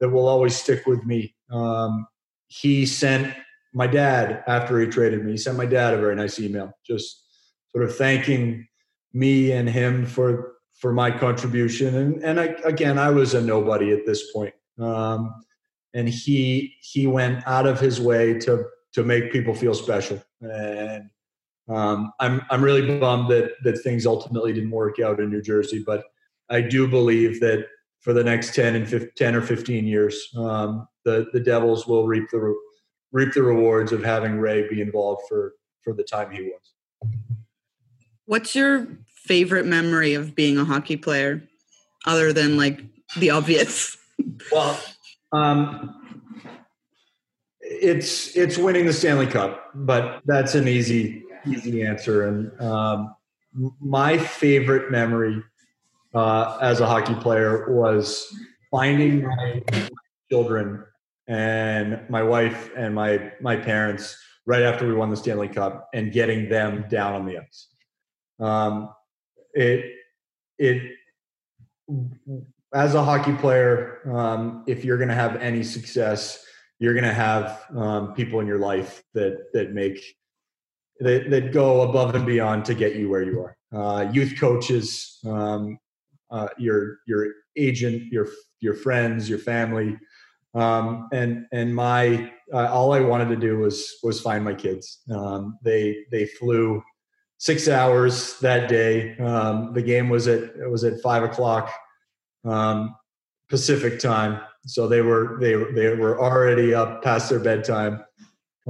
[0.00, 1.36] that will always stick with me.
[1.52, 2.08] Um,
[2.48, 3.32] he sent
[3.72, 5.32] my dad after he traded me.
[5.32, 7.24] He sent my dad a very nice email, just
[7.70, 8.66] sort of thanking
[9.12, 11.94] me and him for for my contribution.
[11.94, 14.54] And and I, again, I was a nobody at this point.
[14.80, 15.32] Um,
[15.94, 18.64] and he he went out of his way to
[18.94, 20.20] to make people feel special.
[20.40, 21.08] And
[21.70, 25.82] um, I'm I'm really bummed that that things ultimately didn't work out in New Jersey,
[25.86, 26.04] but
[26.48, 27.66] I do believe that
[28.00, 32.06] for the next 10 and 15, 10 or 15 years, um, the the Devils will
[32.06, 32.54] reap the
[33.12, 37.10] reap the rewards of having Ray be involved for for the time he was.
[38.26, 41.48] What's your favorite memory of being a hockey player,
[42.04, 42.82] other than like
[43.18, 43.96] the obvious?
[44.50, 44.78] Well,
[45.32, 45.96] um,
[47.60, 52.26] it's it's winning the Stanley Cup, but that's an easy easy answer.
[52.28, 53.14] And um,
[53.80, 55.42] my favorite memory
[56.14, 58.26] uh, as a hockey player was
[58.70, 59.62] finding my
[60.30, 60.84] children
[61.26, 64.16] and my wife and my my parents
[64.46, 67.68] right after we won the Stanley Cup and getting them down on the ice.
[68.40, 68.90] Um,
[69.54, 69.84] it
[70.58, 70.82] it
[72.72, 76.44] as a hockey player, um, if you're going to have any success
[76.80, 80.16] you're going to have um, people in your life that that make
[81.00, 83.56] that, that go above and beyond to get you where you are.
[83.72, 85.78] Uh, youth coaches, um,
[86.30, 87.26] uh, your your
[87.56, 88.28] agent, your
[88.60, 89.96] your friends, your family,
[90.54, 95.00] um, and and my uh, all I wanted to do was was find my kids.
[95.12, 96.82] Um, they they flew
[97.38, 99.16] six hours that day.
[99.18, 101.72] Um, the game was at was at five o'clock
[102.44, 102.94] um,
[103.48, 108.04] Pacific time so they were they they were already up past their bedtime,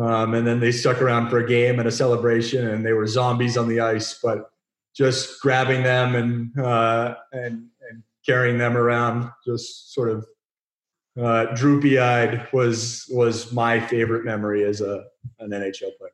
[0.00, 3.06] um, and then they stuck around for a game and a celebration, and they were
[3.06, 4.18] zombies on the ice.
[4.22, 4.50] But
[4.94, 10.26] just grabbing them and uh, and and carrying them around just sort of
[11.20, 15.04] uh, droopy eyed was was my favorite memory as a
[15.38, 16.12] an NHL player.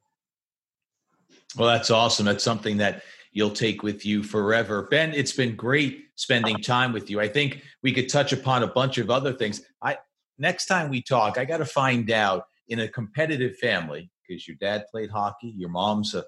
[1.57, 2.27] Well, that's awesome.
[2.27, 4.89] That's something that you'll take with you forever.
[4.91, 7.21] Ben, it's been great spending time with you.
[7.21, 9.63] I think we could touch upon a bunch of other things.
[9.81, 9.99] I
[10.39, 14.57] next time we talk, I got to find out in a competitive family because your
[14.61, 16.25] dad played hockey, your mom's a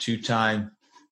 [0.00, 0.70] two-time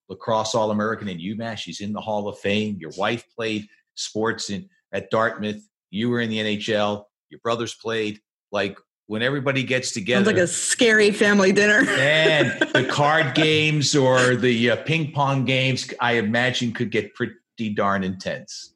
[0.08, 1.58] lacrosse All-American in UMass.
[1.58, 2.76] She's in the Hall of Fame.
[2.78, 5.62] Your wife played sports in at Dartmouth.
[5.90, 7.04] You were in the NHL.
[7.30, 8.20] Your brothers played.
[8.52, 10.24] Like when everybody gets together.
[10.24, 11.88] Sounds like a scary family dinner.
[11.88, 17.34] and the card games or the uh, ping pong games, I imagine, could get pretty
[17.74, 18.74] darn intense.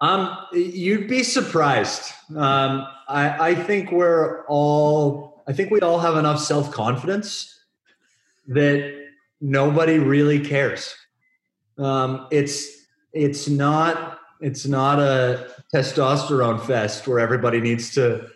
[0.00, 2.12] Um, you'd be surprised.
[2.36, 5.27] Um, I, I think we're all.
[5.48, 7.58] I think we all have enough self confidence
[8.48, 9.06] that
[9.40, 10.94] nobody really cares.
[11.78, 18.28] Um, it's it's not it's not a testosterone fest where everybody needs to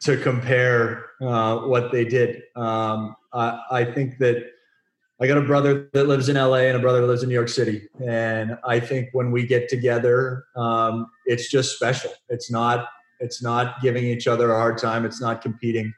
[0.00, 2.42] to compare uh, what they did.
[2.56, 4.44] Um, I, I, think that
[5.20, 7.36] I got a brother that lives in LA and a brother that lives in New
[7.36, 12.10] York City, and I think when we get together, um, it's just special.
[12.28, 12.88] It's not
[13.20, 15.04] it's not giving each other a hard time.
[15.04, 15.94] It's not competing.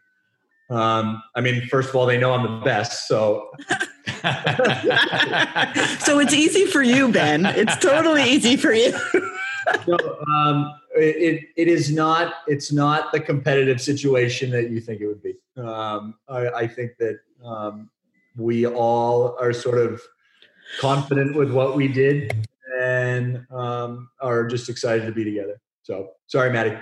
[0.71, 3.51] Um, I mean, first of all, they know I'm the best, so.
[6.01, 7.47] so it's easy for you, Ben.
[7.47, 8.93] It's totally easy for you.
[9.87, 9.99] no,
[10.35, 15.23] um, it, it is not it's not the competitive situation that you think it would
[15.23, 15.35] be.
[15.57, 17.91] Um, I, I, think that um,
[18.37, 20.03] we all are sort of
[20.81, 22.49] confident with what we did
[22.81, 25.61] and um, are just excited to be together.
[25.83, 26.77] So sorry, Maddie.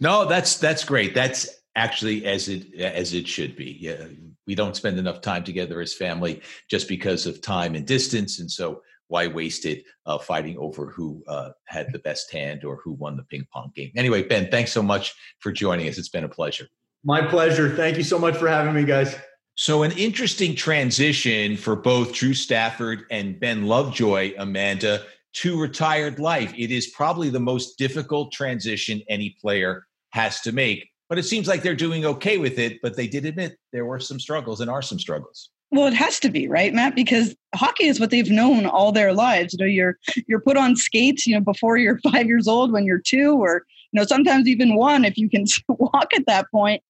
[0.00, 1.14] No, that's that's great.
[1.14, 3.76] That's actually as it as it should be.
[3.80, 4.06] Yeah,
[4.46, 8.50] we don't spend enough time together as family just because of time and distance, and
[8.50, 12.92] so why waste it uh, fighting over who uh, had the best hand or who
[12.92, 13.92] won the ping pong game?
[13.96, 15.98] Anyway, Ben, thanks so much for joining us.
[15.98, 16.66] It's been a pleasure.
[17.04, 17.74] My pleasure.
[17.76, 19.14] Thank you so much for having me, guys.
[19.56, 25.02] So, an interesting transition for both Drew Stafford and Ben Lovejoy, Amanda,
[25.34, 26.52] to retired life.
[26.56, 30.88] It is probably the most difficult transition any player has to make.
[31.08, 32.80] But it seems like they're doing okay with it.
[32.82, 35.50] But they did admit there were some struggles and are some struggles.
[35.70, 36.94] Well, it has to be, right, Matt?
[36.94, 39.54] Because hockey is what they've known all their lives.
[39.54, 39.98] You know, you're
[40.28, 43.64] you're put on skates, you know, before you're five years old, when you're two, or
[43.92, 46.82] you know, sometimes even one if you can walk at that point.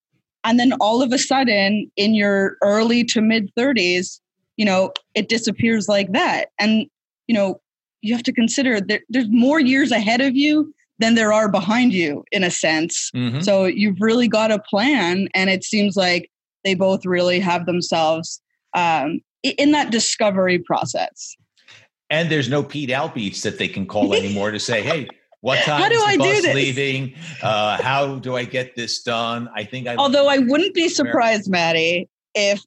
[0.45, 4.21] And then all of a sudden, in your early to mid 30s,
[4.59, 6.51] you know, it disappears like that.
[6.59, 6.87] And
[7.27, 7.61] you know,
[8.03, 11.93] you have to consider that there's more years ahead of you than there are behind
[11.93, 13.11] you, in a sense.
[13.15, 13.41] Mm-hmm.
[13.41, 16.31] So you've really got a plan, and it seems like
[16.63, 18.41] they both really have themselves
[18.75, 21.37] um, in that discovery process.
[22.11, 25.09] And there's no Pete Albietz that they can call anymore to say, "Hey,
[25.41, 26.55] what time how do I do this?
[26.55, 27.15] leaving?
[27.43, 29.97] Uh, how do I get this done?" I think I.
[29.97, 32.63] Although I wouldn't be surprised, Maddie, if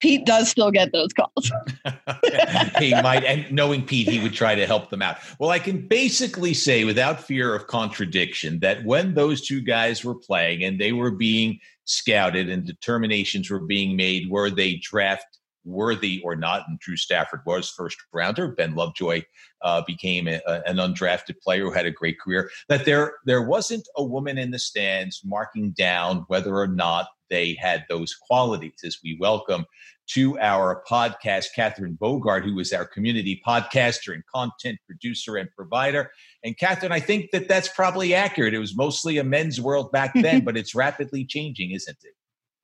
[0.00, 1.52] Pete does still get those calls.
[2.78, 5.18] he might, and knowing Pete, he would try to help them out.
[5.38, 10.14] Well, I can basically say, without fear of contradiction, that when those two guys were
[10.14, 15.26] playing and they were being scouted and determinations were being made, were they draft
[15.64, 16.64] worthy or not.
[16.68, 18.48] And Drew Stafford was first rounder.
[18.48, 19.22] Ben Lovejoy
[19.62, 22.50] uh, became a, an undrafted player who had a great career.
[22.68, 27.56] That there there wasn't a woman in the stands marking down whether or not they
[27.60, 28.80] had those qualities.
[28.84, 29.64] As we welcome
[30.08, 36.10] to our podcast, Catherine Bogart, who is our community podcaster and content producer and provider.
[36.42, 38.52] And Catherine, I think that that's probably accurate.
[38.52, 42.14] It was mostly a men's world back then, but it's rapidly changing, isn't it?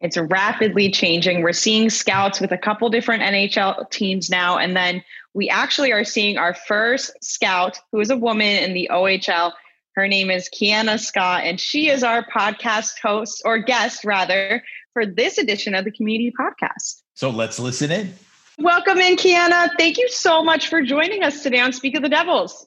[0.01, 1.43] It's rapidly changing.
[1.43, 4.59] We're seeing scouts with a couple different NHL teams now.
[4.59, 5.03] And then
[5.33, 9.53] we actually are seeing our first scout, who is a woman in the OHL.
[9.97, 15.07] Her name is Kiana Scott, and she is our podcast host or guest, rather, for
[15.07, 17.01] this edition of the Community Podcast.
[17.15, 18.13] So let's listen in.
[18.59, 19.71] Welcome in, Kiana.
[19.79, 22.67] Thank you so much for joining us today on Speak of the Devils.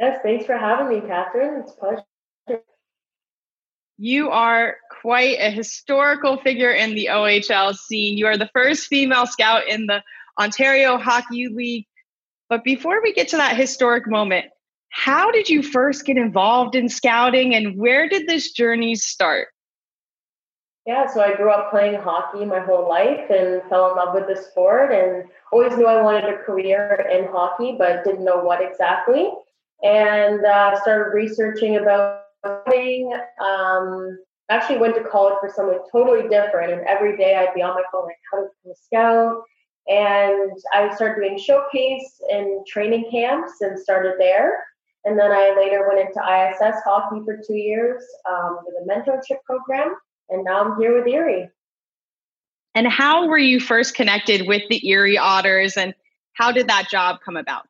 [0.00, 1.60] Yes, thanks for having me, Catherine.
[1.60, 2.62] It's a pleasure.
[3.96, 8.18] You are quite a historical figure in the OHL scene.
[8.18, 10.02] You are the first female scout in the
[10.36, 11.86] Ontario Hockey League.
[12.48, 14.46] But before we get to that historic moment,
[14.98, 19.46] how did you first get involved in scouting and where did this journey start?
[20.86, 24.26] Yeah, so I grew up playing hockey my whole life and fell in love with
[24.26, 28.60] the sport and always knew I wanted a career in hockey, but didn't know what
[28.60, 29.30] exactly.
[29.84, 34.18] And uh, started researching about um,
[34.50, 37.74] I actually went to college for something totally different, and every day I'd be on
[37.74, 39.42] my phone like, how to become a scout.
[39.88, 44.64] And I started doing showcase and training camps and started there.
[45.04, 49.42] And then I later went into ISS hockey for two years um, with a mentorship
[49.44, 49.94] program.
[50.28, 51.48] And now I'm here with Erie.
[52.74, 55.94] And how were you first connected with the Erie Otters and
[56.34, 57.66] how did that job come about?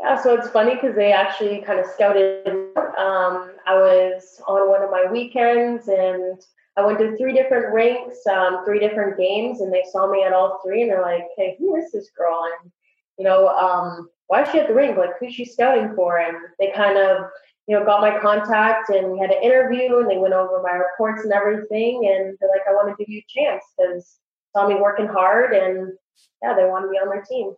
[0.00, 2.46] Yeah, so it's funny because they actually kind of scouted.
[2.46, 6.38] Um, I was on one of my weekends and
[6.76, 10.34] I went to three different rinks, um, three different games, and they saw me at
[10.34, 12.44] all three and they're like, hey, who is this girl?
[12.60, 12.70] And,
[13.18, 14.96] you know, um, why is she at the rink?
[14.96, 16.18] Like, who's she scouting for?
[16.18, 17.26] And they kind of,
[17.66, 20.72] you know, got my contact and we had an interview and they went over my
[20.72, 22.12] reports and everything.
[22.12, 24.18] And they're like, I want to give you a chance because
[24.54, 25.92] saw me working hard and
[26.42, 27.54] yeah, they wanted me on their team.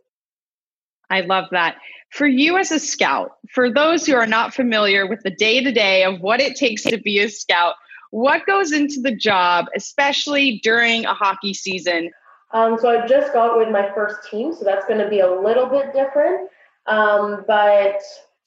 [1.11, 1.77] I love that.
[2.11, 5.73] For you as a scout, for those who are not familiar with the day to
[5.73, 7.75] day of what it takes to be a scout,
[8.11, 12.11] what goes into the job, especially during a hockey season?
[12.53, 15.31] Um, so I just got with my first team, so that's going to be a
[15.31, 16.49] little bit different.
[16.89, 18.01] Um, but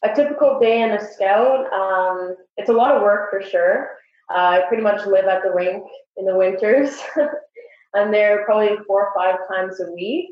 [0.04, 3.92] a typical day in a scout, um, it's a lot of work for sure.
[4.30, 5.84] Uh, I pretty much live at the rink
[6.18, 7.00] in the winters.
[7.96, 10.30] I'm there probably four or five times a week.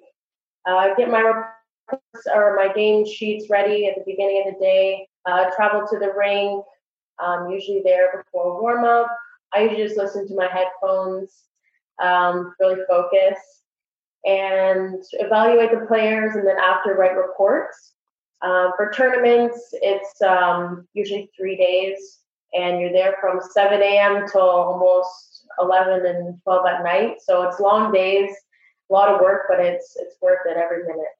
[0.67, 4.59] Uh, I get my reports or my game sheets ready at the beginning of the
[4.59, 5.07] day.
[5.25, 6.63] Uh, travel to the rink,
[7.23, 9.07] um, usually there before warm up.
[9.53, 11.43] I usually just listen to my headphones,
[12.01, 13.37] um, really focus,
[14.25, 17.93] and evaluate the players, and then after write reports.
[18.41, 22.19] Um, for tournaments, it's um, usually three days,
[22.53, 24.25] and you're there from 7 a.m.
[24.31, 27.17] till almost 11 and 12 at night.
[27.21, 28.29] So it's long days,
[28.89, 31.18] a lot of work, but it's it's worth it every minute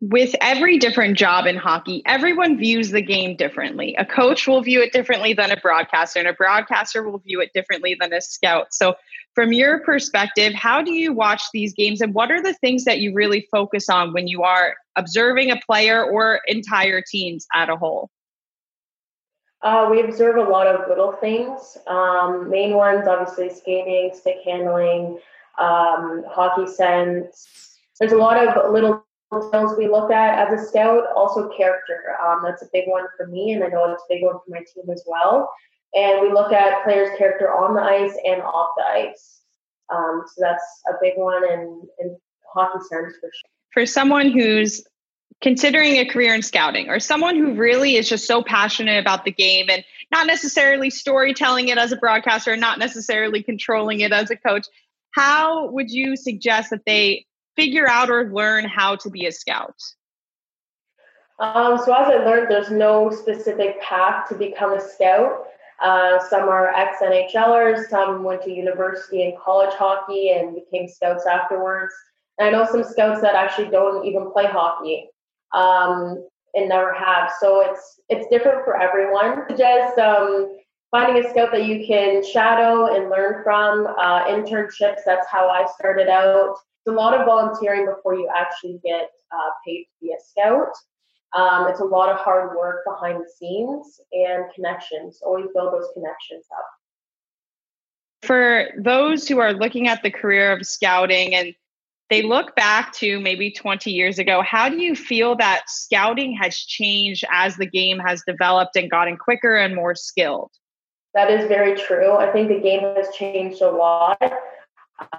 [0.00, 3.96] with every different job in hockey, everyone views the game differently.
[3.96, 7.50] A coach will view it differently than a broadcaster, and a broadcaster will view it
[7.52, 8.72] differently than a scout.
[8.72, 8.94] So,
[9.34, 13.00] from your perspective, how do you watch these games, and what are the things that
[13.00, 17.76] you really focus on when you are observing a player or entire teams at a
[17.76, 18.10] whole?
[19.62, 21.76] Uh, we observe a lot of little things.
[21.88, 25.18] Um, main ones, obviously, skating, stick handling,
[25.58, 27.78] um, hockey sense.
[27.98, 31.04] There's a lot of little we look at as a scout.
[31.14, 32.16] Also, character.
[32.24, 34.50] Um, that's a big one for me, and I know it's a big one for
[34.50, 35.50] my team as well.
[35.94, 39.40] And we look at players' character on the ice and off the ice.
[39.94, 42.16] Um, so that's a big one in, in
[42.52, 43.50] hockey terms for sure.
[43.72, 44.84] For someone who's
[45.40, 49.30] considering a career in scouting or someone who really is just so passionate about the
[49.30, 54.36] game and not necessarily storytelling it as a broadcaster not necessarily controlling it as a
[54.36, 54.66] coach,
[55.12, 57.24] how would you suggest that they
[57.58, 59.74] figure out or learn how to be a scout?
[61.40, 65.46] Um, so as I learned, there's no specific path to become a scout.
[65.82, 71.26] Uh, some are ex NHLers, some went to university and college hockey and became scouts
[71.26, 71.92] afterwards.
[72.38, 75.08] And I know some scouts that actually don't even play hockey
[75.52, 77.32] um, and never have.
[77.40, 79.44] So it's it's different for everyone.
[79.56, 80.56] Just um,
[80.92, 83.86] finding a scout that you can shadow and learn from.
[83.86, 85.00] Uh, internships.
[85.04, 86.56] That's how I started out
[86.88, 90.72] a lot of volunteering before you actually get uh, paid to be a scout.
[91.36, 95.20] Um, it's a lot of hard work behind the scenes and connections.
[95.22, 96.64] Always build those connections up.
[98.22, 101.54] For those who are looking at the career of scouting and
[102.10, 106.56] they look back to maybe 20 years ago, how do you feel that scouting has
[106.56, 110.50] changed as the game has developed and gotten quicker and more skilled?
[111.14, 112.16] That is very true.
[112.16, 114.20] I think the game has changed a lot.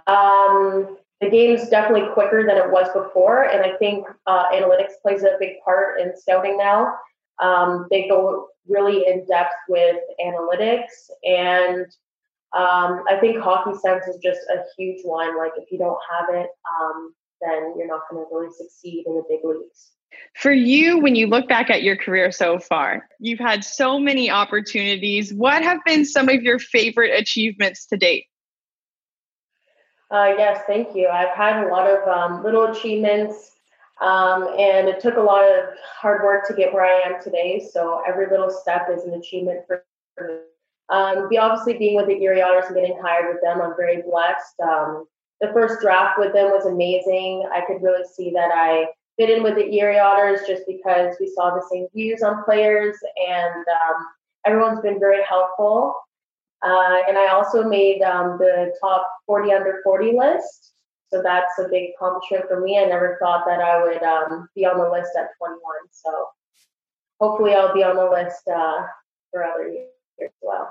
[0.07, 5.23] Um, the game's definitely quicker than it was before, and I think uh, analytics plays
[5.23, 6.93] a big part in scouting now.
[7.41, 11.85] Um, they go really in depth with analytics, and
[12.55, 15.37] um, I think hockey sense is just a huge one.
[15.37, 16.49] Like if you don't have it,
[16.81, 19.91] um, then you're not going to really succeed in the big leagues.
[20.35, 24.29] For you, when you look back at your career so far, you've had so many
[24.29, 25.33] opportunities.
[25.33, 28.25] What have been some of your favorite achievements to date?
[30.11, 31.07] Uh, yes, thank you.
[31.07, 33.51] I've had a lot of um, little achievements,
[34.01, 37.67] um, and it took a lot of hard work to get where I am today.
[37.71, 39.83] So every little step is an achievement for
[40.19, 40.33] me.
[40.89, 44.59] Um, obviously being with the Erie Otters and getting hired with them, I'm very blessed.
[44.63, 45.05] Um,
[45.41, 47.47] the first draft with them was amazing.
[47.53, 48.87] I could really see that I
[49.17, 52.95] fit in with the Erie Otters just because we saw the same views on players,
[53.29, 54.05] and um,
[54.45, 55.95] everyone's been very helpful.
[56.61, 60.73] Uh, and I also made um, the top 40 under 40 list.
[61.11, 62.77] So that's a big accomplishment for me.
[62.77, 65.59] I never thought that I would um, be on the list at 21.
[65.91, 66.27] So
[67.19, 68.85] hopefully I'll be on the list uh,
[69.31, 69.89] for other years
[70.23, 70.69] as well.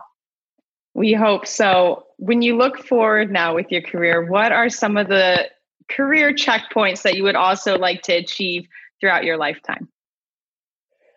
[0.94, 2.06] We hope so.
[2.18, 5.48] When you look forward now with your career, what are some of the
[5.88, 8.66] career checkpoints that you would also like to achieve
[9.00, 9.88] throughout your lifetime?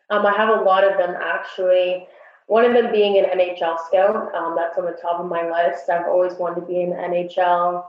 [0.09, 2.07] Um, I have a lot of them actually.
[2.51, 4.35] One of them being an NHL scout.
[4.35, 5.89] Um, that's on the top of my list.
[5.89, 7.85] I've always wanted to be in the NHL.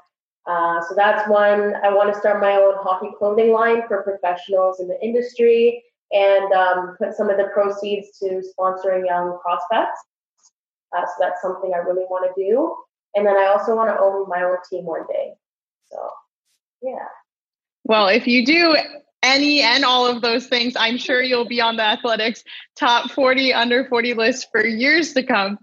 [0.46, 1.74] Uh, so that's one.
[1.82, 5.82] I want to start my own hockey clothing line for professionals in the industry
[6.12, 9.98] and um, put some of the proceeds to sponsoring young prospects.
[10.96, 12.76] Uh, so that's something I really want to do.
[13.16, 15.32] And then I also want to own my own team one day.
[15.90, 16.08] So,
[16.82, 17.08] yeah.
[17.82, 18.76] Well, if you do
[19.22, 22.42] any and all of those things, I'm sure you'll be on the athletics
[22.76, 25.58] top 40 under 40 list for years to come.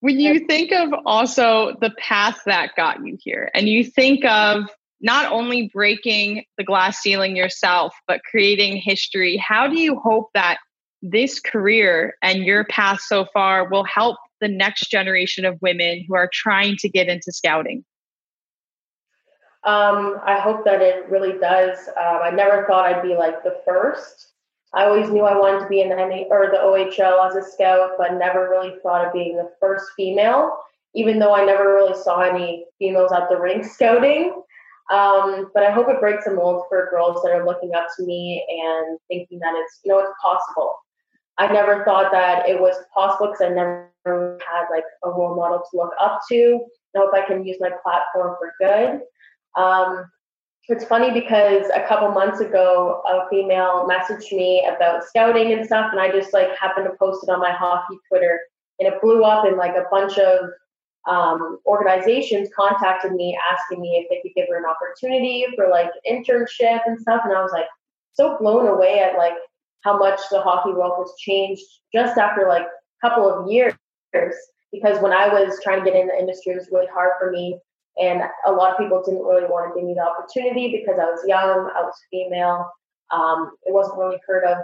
[0.00, 4.68] When you think of also the path that got you here, and you think of
[5.00, 10.58] not only breaking the glass ceiling yourself, but creating history, how do you hope that
[11.02, 16.14] this career and your path so far will help the next generation of women who
[16.14, 17.84] are trying to get into scouting?
[19.64, 21.78] Um, I hope that it really does.
[21.88, 24.32] Um, I never thought I'd be like the first.
[24.74, 27.48] I always knew I wanted to be in the NA or the OHL as a
[27.48, 30.58] scout, but never really thought of being the first female.
[30.94, 34.42] Even though I never really saw any females at the rink scouting,
[34.92, 38.04] um, but I hope it breaks a mold for girls that are looking up to
[38.04, 40.76] me and thinking that it's you know it's possible.
[41.38, 45.58] I never thought that it was possible because I never had like a role model
[45.58, 46.60] to look up to.
[46.94, 49.00] I hope I can use my platform for good.
[49.56, 50.10] Um,
[50.68, 55.90] it's funny because a couple months ago, a female messaged me about scouting and stuff,
[55.92, 58.40] and I just like happened to post it on my hockey Twitter,
[58.78, 60.48] and it blew up, and like a bunch of
[61.06, 65.90] um, organizations contacted me asking me if they could give her an opportunity for like
[66.10, 67.68] internship and stuff, and I was like
[68.14, 69.34] so blown away at like
[69.82, 71.62] how much the hockey world has changed
[71.92, 73.74] just after like a couple of years.
[74.72, 77.30] Because when I was trying to get in the industry, it was really hard for
[77.30, 77.58] me
[77.96, 81.04] and a lot of people didn't really want to give me the opportunity because I
[81.04, 82.70] was young, I was female.
[83.10, 84.58] Um, it wasn't really heard of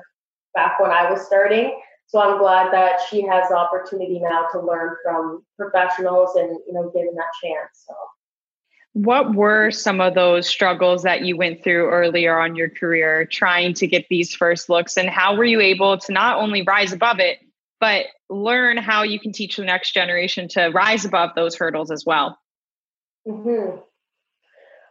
[0.54, 1.78] back when I was starting.
[2.06, 6.72] So I'm glad that she has the opportunity now to learn from professionals and you
[6.72, 7.84] know given that chance.
[7.86, 7.94] So.
[8.94, 13.74] What were some of those struggles that you went through earlier on your career trying
[13.74, 17.20] to get these first looks and how were you able to not only rise above
[17.20, 17.38] it
[17.78, 22.04] but learn how you can teach the next generation to rise above those hurdles as
[22.04, 22.36] well?
[23.26, 23.78] Mm-hmm.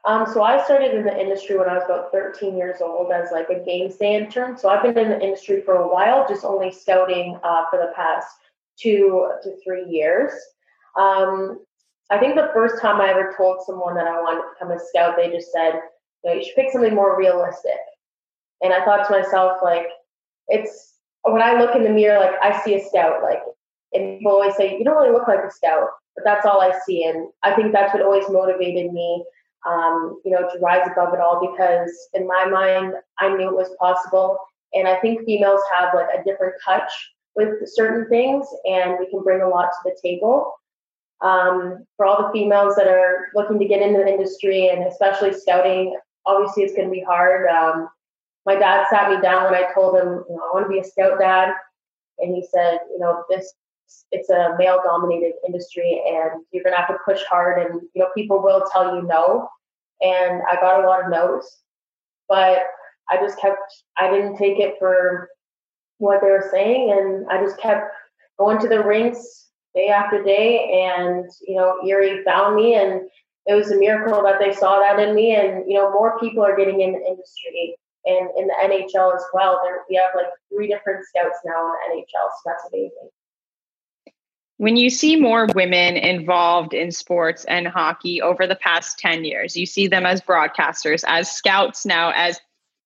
[0.05, 3.31] Um, so I started in the industry when I was about 13 years old as
[3.31, 4.57] like a game day intern.
[4.57, 7.91] So I've been in the industry for a while, just only scouting uh, for the
[7.95, 8.27] past
[8.79, 10.31] two to three years.
[10.97, 11.59] Um,
[12.09, 14.79] I think the first time I ever told someone that I wanted to become a
[14.79, 15.73] scout, they just said,
[16.23, 17.79] you, know, you should pick something more realistic.
[18.61, 19.87] And I thought to myself, like,
[20.47, 23.41] it's when I look in the mirror, like I see a scout, like,
[23.93, 25.89] and people always say, you don't really look like a scout
[26.19, 27.05] but that's all I see.
[27.05, 29.23] And I think that's what always motivated me,
[29.67, 33.55] um, you know, to rise above it all because in my mind, I knew it
[33.55, 34.37] was possible.
[34.73, 36.91] And I think females have like a different touch
[37.35, 40.53] with certain things and we can bring a lot to the table.
[41.21, 45.33] Um, for all the females that are looking to get into the industry and especially
[45.33, 47.47] scouting, obviously it's going to be hard.
[47.49, 47.89] Um,
[48.45, 50.79] my dad sat me down when I told him, you know, I want to be
[50.79, 51.53] a scout dad.
[52.19, 53.53] And he said, you know, this
[54.11, 58.09] it's a male dominated industry and you're to have to push hard and you know
[58.15, 59.47] people will tell you no.
[60.01, 61.57] And i got a lot of no's
[62.27, 62.59] but
[63.09, 63.59] i just kept
[63.97, 65.29] i didn't take it for
[65.97, 67.91] what they were saying and i just kept
[68.37, 73.01] going to the rinks day after day and you know erie found me and
[73.45, 76.43] it was a miracle that they saw that in me and you know more people
[76.43, 77.75] are getting in the industry
[78.05, 79.59] and in the nhl as well.
[79.63, 83.09] There we have like three different scouts now in the nhl so that's amazing
[84.59, 89.55] when you see more women involved in sports and hockey over the past 10 years
[89.55, 92.39] you see them as broadcasters as scouts now as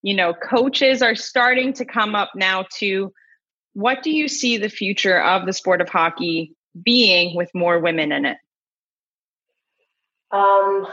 [0.04, 3.12] you know coaches are starting to come up now to
[3.74, 8.12] what do you see the future of the sport of hockey being with more women
[8.12, 8.38] in it?
[10.32, 10.88] Um,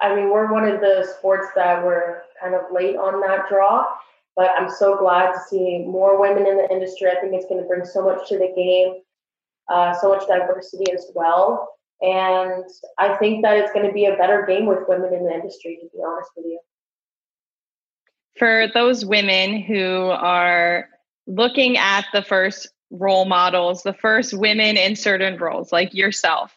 [0.00, 3.86] i mean we're one of the sports that were kind of late on that draw
[4.34, 7.08] but i'm so glad to see more women in the industry.
[7.08, 9.02] I think it's going to bring so much to the game
[9.68, 11.68] uh, so much diversity as well.
[12.00, 12.64] And
[12.98, 15.78] I think that it's going to be a better game with women in the industry,
[15.80, 16.60] to be honest with you.
[18.36, 20.88] For those women who are
[21.26, 26.54] looking at the first role models, the first women in certain roles, like yourself,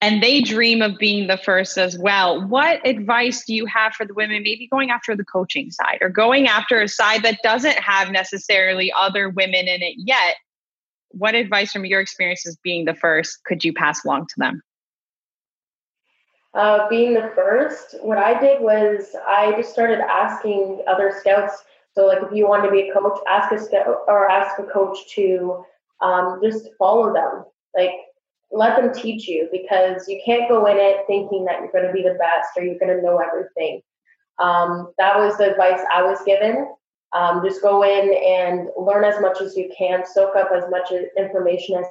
[0.00, 2.46] and they dream of being the first as well.
[2.46, 6.08] What advice do you have for the women, maybe going after the coaching side or
[6.08, 10.36] going after a side that doesn't have necessarily other women in it yet,
[11.12, 14.62] what advice from your experiences being the first could you pass along to them?
[16.54, 21.64] Uh, being the first, what I did was I just started asking other scouts
[21.94, 24.64] So like if you want to be a coach, ask a scout or ask a
[24.64, 25.64] coach to
[26.00, 27.44] um, just follow them.
[27.76, 27.92] Like
[28.50, 31.92] let them teach you because you can't go in it thinking that you're going to
[31.92, 33.80] be the best or you're going to know everything.
[34.38, 36.66] Um, that was the advice I was given.
[37.14, 40.92] Um, just go in and learn as much as you can, soak up as much
[41.18, 41.86] information as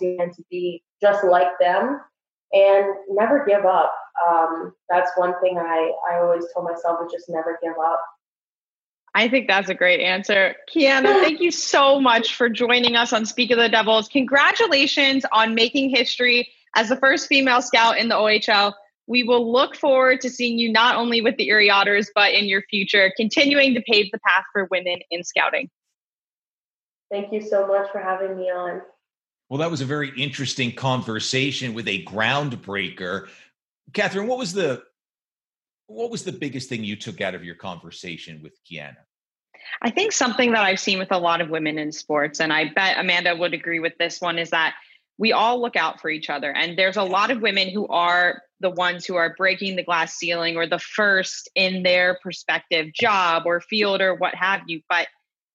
[0.00, 2.00] you can to be just like them,
[2.52, 3.94] and never give up.
[4.28, 8.00] Um, that's one thing I, I always told myself is just never give up.
[9.14, 10.56] I think that's a great answer.
[10.68, 14.08] Kiana, thank you so much for joining us on Speak of the Devils.
[14.08, 18.74] Congratulations on making history as the first female scout in the OHL.
[19.06, 22.46] We will look forward to seeing you not only with the Erie Otters, but in
[22.46, 25.68] your future, continuing to pave the path for women in scouting.
[27.10, 28.80] Thank you so much for having me on.
[29.48, 33.28] Well, that was a very interesting conversation with a groundbreaker.
[33.92, 34.82] Catherine, what was the
[35.86, 38.96] what was the biggest thing you took out of your conversation with Kiana?
[39.82, 42.72] I think something that I've seen with a lot of women in sports, and I
[42.74, 44.74] bet Amanda would agree with this one, is that
[45.18, 46.52] we all look out for each other.
[46.52, 50.14] And there's a lot of women who are the ones who are breaking the glass
[50.14, 54.80] ceiling or the first in their perspective job or field or what have you.
[54.88, 55.08] But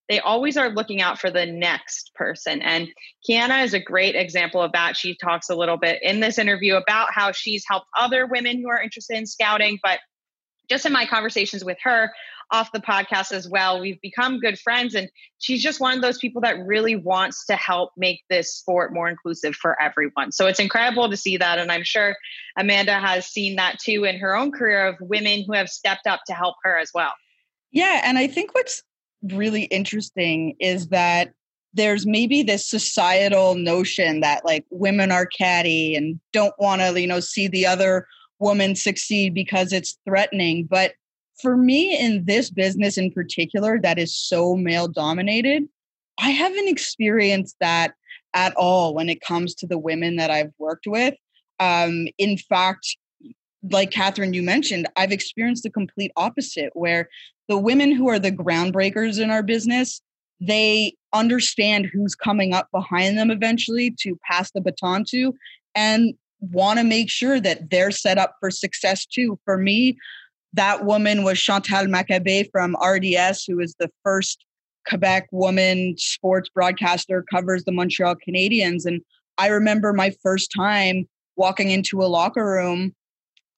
[0.08, 2.62] they always are looking out for the next person.
[2.62, 2.88] And
[3.30, 4.98] Kiana is a great example of that.
[4.98, 8.70] She talks a little bit in this interview about how she's helped other women who
[8.70, 10.00] are interested in scouting, but
[10.68, 12.12] just in my conversations with her
[12.52, 14.96] off the podcast as well, we've become good friends.
[14.96, 18.94] And she's just one of those people that really wants to help make this sport
[18.94, 20.32] more inclusive for everyone.
[20.32, 21.60] So it's incredible to see that.
[21.60, 22.16] And I'm sure
[22.58, 26.22] Amanda has seen that too in her own career of women who have stepped up
[26.28, 27.14] to help her as well.
[27.72, 28.02] Yeah.
[28.04, 28.84] And I think what's
[29.24, 31.34] really interesting is that
[31.74, 37.06] there's maybe this societal notion that like women are catty and don't want to you
[37.06, 38.08] know see the other
[38.40, 40.66] woman succeed because it's threatening.
[40.70, 40.94] But
[41.42, 45.68] for me, in this business in particular, that is so male dominated,
[46.20, 47.94] I haven't experienced that
[48.34, 51.16] at all when it comes to the women that I've worked with.
[51.60, 52.98] Um, in fact,
[53.72, 57.10] like Catherine, you mentioned, I've experienced the complete opposite, where
[57.48, 60.02] the women who are the groundbreakers in our business,
[60.40, 65.34] they understand who's coming up behind them eventually to pass the baton to.
[65.76, 69.40] And want to make sure that they're set up for success too.
[69.46, 69.98] For me,
[70.54, 74.46] that woman was Chantal Machabée from RDS, who is the first
[74.88, 78.86] Quebec woman sports broadcaster, covers the Montreal Canadiens.
[78.86, 79.02] And
[79.38, 82.96] I remember my first time walking into a locker room,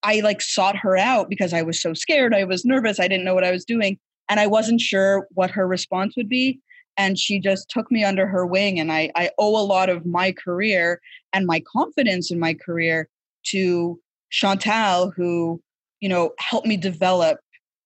[0.03, 2.33] I like sought her out because I was so scared.
[2.33, 2.99] I was nervous.
[2.99, 3.97] I didn't know what I was doing.
[4.29, 6.59] And I wasn't sure what her response would be
[6.97, 10.05] and she just took me under her wing and I, I owe a lot of
[10.05, 11.01] my career
[11.33, 13.07] and my confidence in my career
[13.47, 13.99] to
[14.29, 15.61] chantal who
[16.01, 17.39] you know help me develop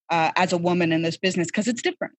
[0.09, 2.13] uh, as a woman in this business because it's different.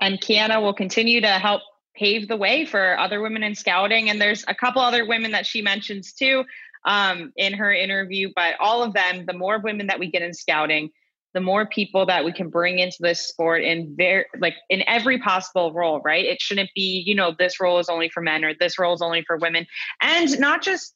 [0.00, 1.62] And kiana will continue to help
[1.94, 5.44] pave the way for other women in scouting and there's a couple other women that
[5.44, 6.44] she mentions too
[6.84, 10.32] um, in her interview but all of them the more women that we get in
[10.32, 10.90] scouting
[11.34, 15.18] the more people that we can bring into this sport in very like in every
[15.18, 16.24] possible role right?
[16.24, 19.02] It shouldn't be you know this role is only for men or this role is
[19.02, 19.66] only for women.
[20.00, 20.94] And not just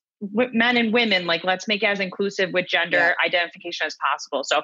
[0.52, 3.14] men and women like let's make it as inclusive with gender yeah.
[3.26, 4.62] identification as possible so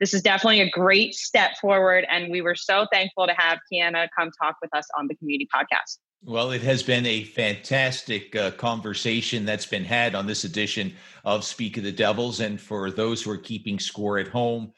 [0.00, 4.08] this is definitely a great step forward and we were so thankful to have kiana
[4.16, 8.50] come talk with us on the community podcast well, it has been a fantastic uh,
[8.50, 12.40] conversation that's been had on this edition of Speak of the Devils.
[12.40, 14.72] And for those who are keeping score at home,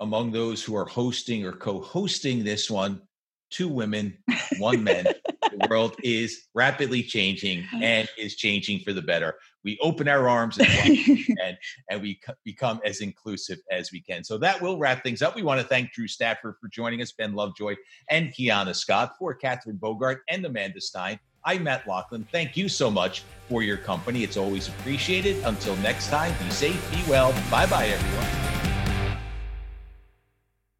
[0.00, 3.00] among those who are hosting or co-hosting this one
[3.50, 4.16] two women
[4.58, 9.34] one man the world is rapidly changing and is changing for the better
[9.64, 10.98] we open our arms and,
[11.42, 11.56] and,
[11.90, 15.42] and we become as inclusive as we can so that will wrap things up we
[15.42, 17.74] want to thank drew stafford for joining us ben lovejoy
[18.10, 22.26] and kiana scott for catherine bogart and amanda stein I'm Matt Loughlin.
[22.30, 24.22] Thank you so much for your company.
[24.22, 25.36] It's always appreciated.
[25.44, 27.32] Until next time, be safe, be well.
[27.50, 28.47] Bye bye, everyone.